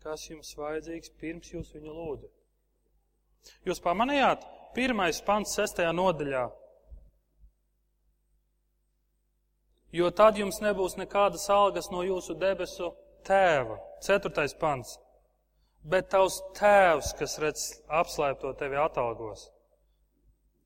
kas 0.05 0.29
jums 0.31 0.53
vajadzīgs 0.59 1.11
pirms 1.19 1.51
jūs 1.51 1.73
viņu 1.75 1.97
lūdzat. 1.97 2.33
Jūs 3.67 3.83
pamanījāt, 3.83 4.47
pirmais 4.75 5.19
pants 5.27 5.55
sestajā 5.59 5.91
nodaļā. 5.95 6.45
Jo 9.97 10.11
tad 10.15 10.39
jums 10.39 10.61
nebūs 10.63 10.97
nekādas 10.99 11.47
algas 11.51 11.91
no 11.91 12.03
jūsu 12.05 12.37
debesu 12.39 12.93
tēva. 13.27 13.79
Ceturtais 14.03 14.55
pants. 14.59 14.97
Bet 15.87 16.11
tavs 16.11 16.41
tēvs, 16.59 17.13
kas 17.19 17.39
redz 17.39 17.65
apslēpto 18.01 18.53
tevi 18.59 18.79
atalgos. 18.81 19.47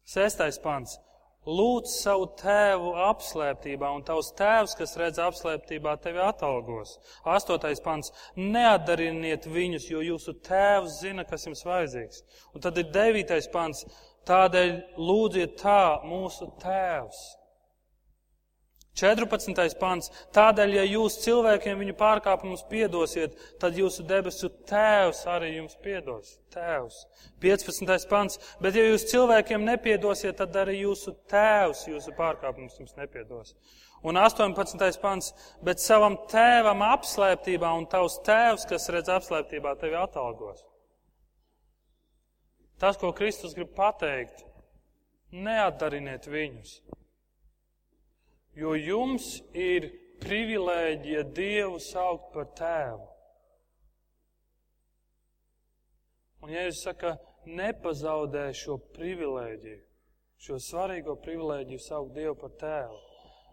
Sestais 0.09 0.59
pants. 0.63 0.97
Lūdz 1.49 1.93
savu 2.03 2.27
tēvu 2.37 2.91
apslēptībā, 3.07 3.89
un 3.97 4.03
tavs 4.05 4.29
tēvs, 4.37 4.75
kas 4.77 4.93
redz 5.01 5.21
apslēptībā, 5.25 5.95
tevi 6.05 6.21
atalgos. 6.21 6.99
Astotais 7.25 7.81
pants. 7.85 8.13
Neatdariniet 8.37 9.49
viņus, 9.49 9.89
jo 9.93 10.05
jūsu 10.05 10.37
tēvs 10.45 11.01
zina, 11.01 11.25
kas 11.29 11.49
jums 11.49 11.65
vajadzīgs. 11.65 12.25
Un 12.55 12.65
tad 12.65 12.81
ir 12.81 12.93
devītais 12.93 13.49
pants. 13.53 13.87
Tādēļ 14.29 14.75
lūdziet 15.01 15.57
tā 15.63 15.83
mūsu 16.05 16.51
tēvs 16.61 17.23
14. 18.99 19.55
pants. 19.79 20.11
Tādēļ, 20.35 20.73
ja 20.81 20.85
jūs 20.89 21.21
cilvēkiem 21.23 21.79
viņu 21.79 21.95
pārkāpumus 21.99 22.65
piedosiet, 22.71 23.37
tad 23.63 23.79
jūsu 23.79 24.05
debesu 24.07 24.51
tēvs 24.69 25.23
arī 25.31 25.55
jums 25.57 25.77
piedos. 25.83 26.35
Tēvs. 26.55 27.05
15. 27.43 28.09
pants. 28.11 28.41
Bet 28.61 28.77
ja 28.77 28.85
jūs 28.89 29.07
cilvēkiem 29.13 29.65
nepiedosiet, 29.69 30.37
tad 30.41 30.57
arī 30.59 30.81
jūsu 30.83 31.15
tēvs 31.31 31.87
jūsu 31.93 32.17
pārkāpumus 32.19 32.81
jums 32.83 32.97
nepiedos. 32.99 33.55
Un 34.03 34.19
18. 34.19 35.01
pants. 35.01 35.33
Bet 35.63 35.81
savam 35.81 36.19
tēvam 36.31 36.83
apslēptībā 36.91 37.71
un 37.79 37.87
tavs 37.87 38.19
tēvs, 38.27 38.67
kas 38.69 38.91
redz 38.91 39.13
apslēptībā, 39.13 39.77
tevi 39.79 39.97
atalgos. 40.01 40.67
Tas, 42.81 42.97
ko 42.97 43.13
Kristus 43.13 43.53
grib 43.53 43.75
pateikt, 43.77 44.41
neatdariniet 45.31 46.25
viņus 46.27 46.79
jo 48.59 48.75
jums 48.75 49.41
ir 49.55 49.91
privilēģija 50.21 51.25
Dievu 51.37 51.79
saukt 51.83 52.33
par 52.35 52.49
tēvu. 52.59 53.07
Un 56.41 56.55
Jēzus 56.55 56.83
saka, 56.87 57.15
nepazaudē 57.45 58.47
šo 58.57 58.79
privilēģiju, 58.97 59.81
šo 60.41 60.59
svarīgo 60.65 61.17
privilēģiju 61.21 61.85
saukt 61.85 62.17
Dievu 62.17 62.37
par 62.41 62.57
tēvu. 62.61 62.99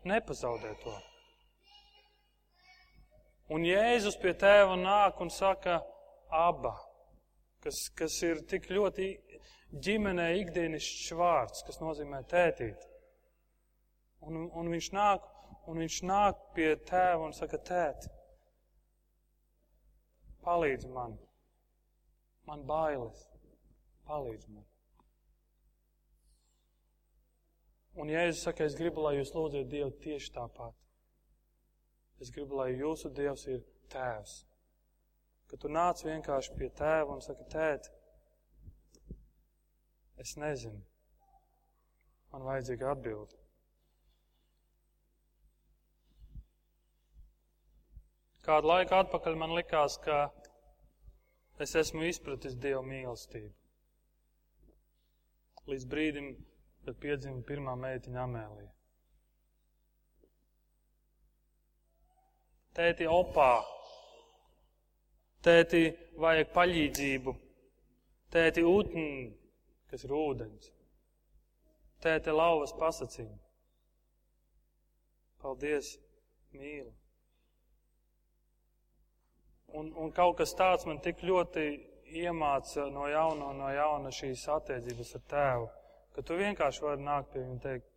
Nepazaudē 0.08 0.74
to. 0.84 0.96
Un 3.52 3.64
Jēzus 3.64 4.18
pie 4.20 4.34
tēva 4.36 4.76
nāk 4.80 5.22
un 5.24 5.32
saka, 5.32 5.80
aba, 6.32 6.74
kas, 7.64 7.88
kas 7.96 8.18
ir 8.28 8.44
tik 8.48 8.68
ļoti 8.72 9.14
ģimenē 9.84 10.28
ikdienišķs 10.42 11.16
vārds, 11.20 11.64
kas 11.68 11.80
nozīmē 11.84 12.24
tētīt. 12.32 12.88
Un, 14.26 14.48
un, 14.50 14.70
viņš 14.74 14.90
nāk, 14.96 15.28
un 15.70 15.82
viņš 15.84 16.00
nāk 16.10 16.40
pie 16.56 16.72
tēva 16.90 17.28
un 17.28 17.36
saka, 17.36 17.60
tēt, 17.70 18.08
palīdz 20.48 20.88
man, 20.92 21.18
man 22.48 22.66
bailes, 22.68 23.28
palīdz 24.08 24.50
man. 24.50 24.66
Un 27.98 28.12
Jēzus 28.14 28.44
saka, 28.46 28.66
es 28.68 28.76
gribu, 28.78 29.02
lai 29.02 29.16
jūs 29.18 29.34
lūdziet 29.34 29.70
Dievu 29.72 29.90
tieši 30.04 30.34
tāpat. 30.36 30.76
Es 32.22 32.30
gribu, 32.34 32.60
lai 32.60 32.76
jūsu 32.76 33.10
Dievs 33.14 33.48
ir 33.50 33.64
tēvs. 33.94 34.36
Ka 35.50 35.58
tu 35.58 35.72
nāc 35.72 36.04
vienkārši 36.06 36.54
pie 36.60 36.70
tēva 36.78 37.16
un 37.16 37.24
saka, 37.26 37.46
tēt, 37.54 37.90
es 40.22 40.36
nezinu. 40.38 40.82
Man 42.34 42.46
vajadzīga 42.46 42.92
atbilde. 42.94 43.47
Kādu 48.48 48.70
laiku 48.70 48.96
atpakaļ 48.96 49.34
man 49.36 49.52
likās, 49.58 49.98
ka 50.00 50.18
es 51.60 51.74
esmu 51.76 52.06
izpratis 52.08 52.54
Dievu 52.56 52.80
mīlestību. 52.88 53.50
Līdz 55.68 55.88
brīdim, 55.92 56.30
kad 56.86 56.96
piedzima 57.04 57.42
pirmā 57.50 57.74
meitiņa 57.76 58.22
Amēlija. 58.24 58.70
Tēti 62.78 63.10
opā, 63.12 63.50
tēti 65.44 65.82
vajag 66.24 66.54
paļīdzību, 66.54 67.34
tēti 68.32 68.64
utni, 68.70 69.10
kas 69.92 70.06
ir 70.08 70.14
ūdens, 70.22 70.72
tēti 72.06 72.38
lauvas 72.38 72.72
pasaciņu. 72.80 73.36
Paldies, 75.44 75.92
mīlu. 76.56 76.96
Un, 79.78 79.92
un 79.94 80.14
kaut 80.16 80.40
kas 80.40 80.56
tāds 80.58 80.88
man 80.90 81.02
tik 81.04 81.22
ļoti 81.28 81.66
iemāca 82.18 82.88
no 82.90 83.06
jauna, 83.12 83.52
no 83.54 83.72
jauna 83.74 84.14
šīs 84.16 84.48
attiecības 84.58 85.18
ar 85.20 85.28
tēvu 85.34 85.68
ka 86.18 86.24
tu 86.26 86.34
vienkārši 86.34 86.82
vari 86.82 87.04
nākt 87.06 87.28
pie 87.30 87.44
viņa 87.44 87.52
un 87.54 87.60
teikt, 87.62 87.90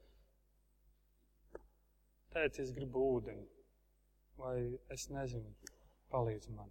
teic, 2.35 2.59
es 2.61 2.73
gribu 2.77 3.01
ūdeni, 3.15 3.47
vai 4.37 4.57
es 4.93 5.07
nezinu, 5.09 5.49
palīdz 6.13 6.51
man. 6.53 6.69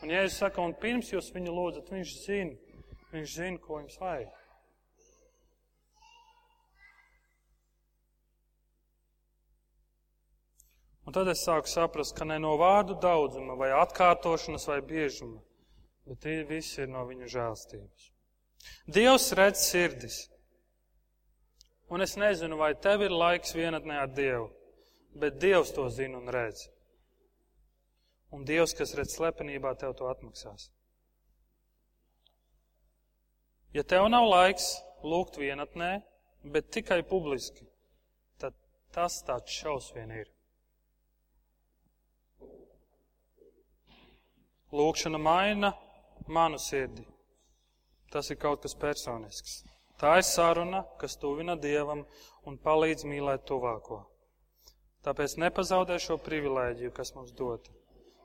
Un 0.00 0.14
ja 0.14 0.22
es 0.24 0.38
saku, 0.40 0.64
un 0.64 0.72
pirms 0.80 1.12
jūs 1.12 1.28
viņu 1.34 1.52
lūdzat, 1.52 1.92
viņš 1.92 2.14
zina, 2.22 2.80
viņš 3.12 3.34
zina, 3.34 3.60
ko 3.66 3.82
jums 3.82 4.00
vajag. 4.00 4.32
Un 11.06 11.14
tad 11.14 11.28
es 11.30 11.44
sāku 11.46 11.70
saprast, 11.70 12.16
ka 12.18 12.26
ne 12.26 12.38
no 12.42 12.56
vārdu 12.58 12.96
daudzuma, 12.98 13.54
vai 13.54 13.70
atkārtošanas, 13.78 14.66
vai 14.66 14.80
biežuma, 14.82 15.38
bet 16.06 16.24
tie 16.24 16.40
visi 16.48 16.80
ir 16.82 16.90
no 16.90 17.04
viņa 17.06 17.30
žēlstības. 17.34 18.08
Dievs 18.90 19.28
redz 19.38 19.62
sirdis. 19.68 20.16
Un 21.94 22.02
es 22.02 22.16
nezinu, 22.18 22.58
vai 22.58 22.72
tev 22.74 23.04
ir 23.06 23.14
laiks 23.14 23.54
vienatnē 23.54 24.00
ar 24.02 24.10
Dievu, 24.10 24.48
bet 25.14 25.38
Dievs 25.38 25.70
to 25.76 25.86
zina 25.94 26.18
un 26.18 26.26
redz. 26.34 26.66
Un 28.34 28.42
Dievs, 28.42 28.74
kas 28.74 28.96
redz 28.98 29.14
slepenībā, 29.14 29.76
tev 29.78 29.94
to 29.94 30.10
atmaksās. 30.10 30.72
Ja 33.76 33.86
tev 33.86 34.08
nav 34.10 34.26
laiks 34.26 34.72
lūgt 35.06 35.38
vienatnē, 35.38 36.00
bet 36.50 36.72
tikai 36.74 37.04
publiski, 37.06 37.68
tad 38.42 38.58
tas 38.90 39.20
tāds 39.22 39.54
šaus 39.54 39.92
vien 39.94 40.10
ir. 40.10 40.35
Lūkšana 44.74 45.18
maina 45.22 45.72
manu 46.26 46.58
sirdi. 46.58 47.04
Tas 48.10 48.30
ir 48.30 48.38
kaut 48.42 48.62
kas 48.64 48.74
personisks. 48.74 49.60
Tā 50.00 50.18
ir 50.20 50.26
saruna, 50.26 50.82
kas 51.00 51.16
tuvina 51.20 51.54
Dievam 51.56 52.02
un 52.46 52.58
palīdz 52.58 53.06
mīlēt 53.08 53.46
tuvāko. 53.48 54.02
Tāpēc 55.06 55.36
nepazaudē 55.38 55.96
šo 56.02 56.18
privilēģiju, 56.18 56.92
kas 56.92 57.14
mums 57.14 57.32
dota. 57.38 57.70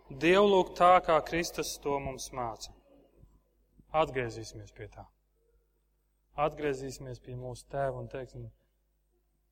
Dievu 0.10 0.48
lūgt 0.50 0.76
tā, 0.80 0.96
kā 1.06 1.20
Kristus 1.28 1.76
to 1.84 2.00
mums 2.02 2.32
māca. 2.36 2.74
Atgriezīsimies 4.02 4.74
pie 4.76 4.88
tā. 4.92 5.06
Atgriezīsimies 6.42 7.22
pie 7.24 7.38
mūsu 7.38 7.68
tēva 7.72 8.02
un 8.02 8.10
teiksim, 8.12 8.50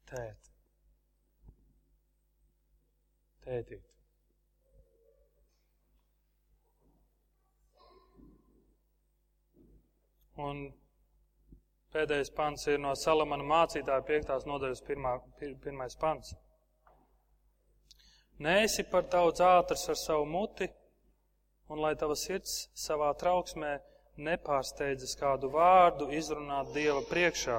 tēt, 0.09 0.51
tētīt. 3.45 3.98
Un 10.39 10.69
Pēdējais 11.89 12.29
pants 12.37 12.67
ir 12.69 12.77
no 12.77 12.91
Salamana 12.93 13.45
mācītāja 13.49 14.03
piektās 14.05 14.43
nodaļas 14.45 14.83
pirmā, 14.85 15.15
pir, 15.39 15.55
pirmais 15.63 15.95
pants. 15.97 16.35
Nēsi 18.45 18.85
par 18.91 19.07
daudz 19.09 19.41
ātrs 19.41 19.87
ar 19.89 19.97
savu 19.97 20.27
muti, 20.29 20.67
un 21.73 21.81
lai 21.81 21.95
tava 21.97 22.13
sirds 22.15 22.67
savā 22.77 23.09
trauksmē 23.17 23.71
nepārsteidzas 24.27 25.15
kādu 25.17 25.49
vārdu 25.55 26.11
izrunāt 26.13 26.69
Dieva 26.75 27.01
priekšā, 27.09 27.57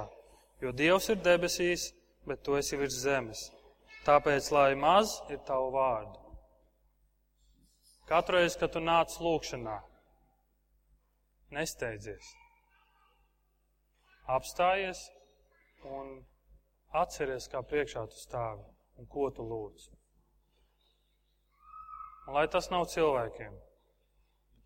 jo 0.62 0.72
Dievs 0.78 1.10
ir 1.10 1.18
debesīs, 1.26 1.90
bet 2.28 2.44
tu 2.46 2.54
esi 2.60 2.78
virs 2.78 3.00
zemes. 3.02 3.48
Tāpēc, 4.06 4.52
lai 4.54 4.68
maz 4.78 5.16
ir 5.28 5.42
tavu 5.48 5.72
vārdu. 5.74 6.36
Katru 8.06 8.38
reizi, 8.38 8.60
kad 8.62 8.70
tu 8.76 8.82
nāc 8.84 9.18
lūkšanā, 9.22 9.80
nesteidzies 11.58 12.30
apstājies 14.36 15.06
un 15.86 16.20
atceries, 17.02 17.48
kā 17.50 17.62
priekšā 17.62 18.04
tu 18.10 18.20
stāvi 18.20 18.64
un 19.00 19.08
ko 19.10 19.30
tu 19.34 19.46
lūdz. 19.46 19.88
Un 22.28 22.36
lai 22.36 22.46
tas 22.52 22.70
nav 22.70 22.86
cilvēkiem, 22.92 23.56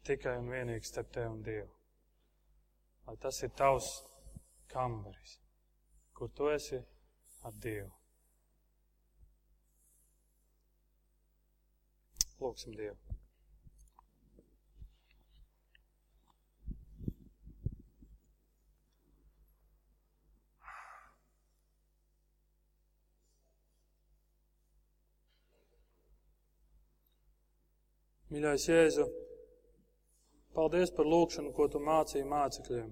tikai 0.05 0.37
un 0.41 0.51
vienīgi 0.53 0.91
starp 0.91 1.13
tevi 1.15 1.31
un 1.31 1.43
Dievu. 1.47 1.71
Lai 3.07 3.17
tas 3.21 3.41
ir 3.45 3.53
tavs 3.57 3.91
kambaris, 4.73 5.39
kur 6.17 6.33
tu 6.37 6.49
esi 6.53 6.81
ar 7.45 7.57
Dievu. 7.65 7.93
Lūksim 12.41 12.77
Dievu. 12.77 13.24
Mīļais 28.35 28.65
Jēzu, 28.67 29.05
paldies 30.57 30.91
par 30.97 31.07
lūkšanu, 31.07 31.53
ko 31.55 31.69
tu 31.71 31.79
mācīji 31.79 32.25
mācekļiem. 32.27 32.89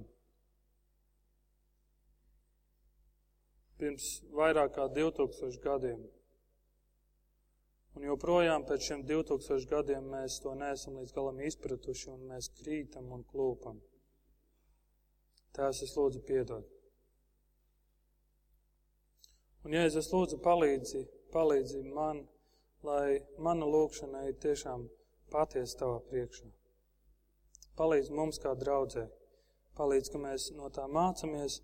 Pirms 3.80 4.07
vairāk 4.38 4.76
kā 4.76 4.86
2000 5.01 5.59
gadiem. 5.64 6.05
Un 7.99 8.07
joprojām 8.07 8.68
pēc 8.70 8.86
šiem 8.86 9.03
2000 9.11 9.66
gadiem 9.72 10.07
mēs 10.14 10.38
to 10.47 10.55
neesam 10.62 11.01
līdz 11.01 11.16
galam 11.18 11.43
izpratuši 11.51 12.12
un 12.14 12.22
mēs 12.30 12.53
krītam 12.62 13.11
un 13.11 13.26
klūpam. 13.34 13.82
Tās 15.59 15.82
es 15.82 15.99
lūdzu 15.99 16.22
piedod. 16.30 16.70
Un, 19.66 19.74
es 19.74 20.14
lūdzu 20.14 20.38
palīdzi, 20.47 21.03
palīdzi 21.34 21.82
man, 21.90 22.28
lai 22.86 23.18
mana 23.43 23.66
lūkšana 23.66 24.28
ir 24.30 24.38
tiešām 24.47 24.86
patiesi 25.33 25.78
tavā 25.80 25.99
priekšā. 26.11 26.51
Palīdz 27.78 28.12
mums 28.12 28.39
kā 28.43 28.53
draudzē. 28.59 29.07
Palīdz, 29.78 30.12
ka 30.12 30.20
mēs 30.20 30.51
no 30.57 30.68
tā 30.68 30.85
mācamies 30.93 31.61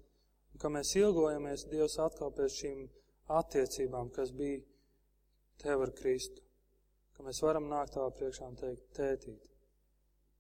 un 0.53 0.63
ka 0.63 0.71
mēs 0.73 0.95
ilgojamies 0.97 1.67
Dievs 1.69 1.99
atkal 2.01 2.33
pēc 2.35 2.57
šīm 2.63 2.87
attiecībām, 3.41 4.11
kas 4.17 4.33
bija 4.33 4.65
Tev 5.61 5.83
ar 5.85 5.93
Kristu. 5.93 6.43
Ka 7.17 7.25
mēs 7.27 7.43
varam 7.43 7.67
nākt 7.69 7.97
tavā 7.97 8.13
priekšā 8.15 8.47
un 8.47 8.57
teikt, 8.57 8.85
tētīt, 8.95 9.49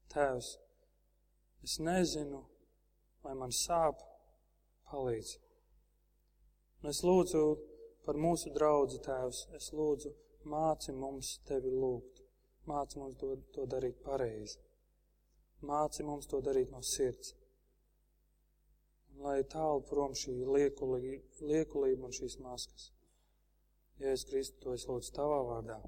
Tēvs, 0.09 0.53
es 1.67 1.75
nezinu, 1.85 2.45
vai 3.25 3.35
man 3.37 3.51
sāp, 3.53 4.01
palīdz. 4.89 5.35
Un 6.81 6.93
es 6.93 7.03
lūdzu 7.05 7.43
par 8.07 8.17
mūsu 8.17 8.55
draudzi, 8.55 9.03
Tēvs, 9.05 9.43
es 9.59 9.73
lūdzu 9.75 10.15
māci 10.49 10.95
mums 10.97 11.35
Tevi 11.51 11.75
lūgt. 11.75 12.18
Māci 12.69 13.01
mums 13.01 13.17
to, 13.21 13.35
to 13.55 13.67
darīt 13.71 14.01
pareizi. 14.05 14.59
Māci 15.69 16.05
mums 16.07 16.29
to 16.31 16.41
darīt 16.45 16.71
no 16.75 16.83
sirds. 16.85 17.35
Un 19.15 19.25
lai 19.27 19.39
tālu 19.55 19.83
prom 19.89 20.15
šī 20.15 20.37
liekulība, 20.47 22.05
un 22.07 22.15
šīs 22.15 22.39
maskas. 22.45 22.91
Ja 23.99 24.13
es 24.15 24.23
Kristu 24.29 24.63
to 24.63 24.77
es 24.79 24.87
lūdzu 24.87 25.15
tavā 25.17 25.41
vārdā. 25.49 25.81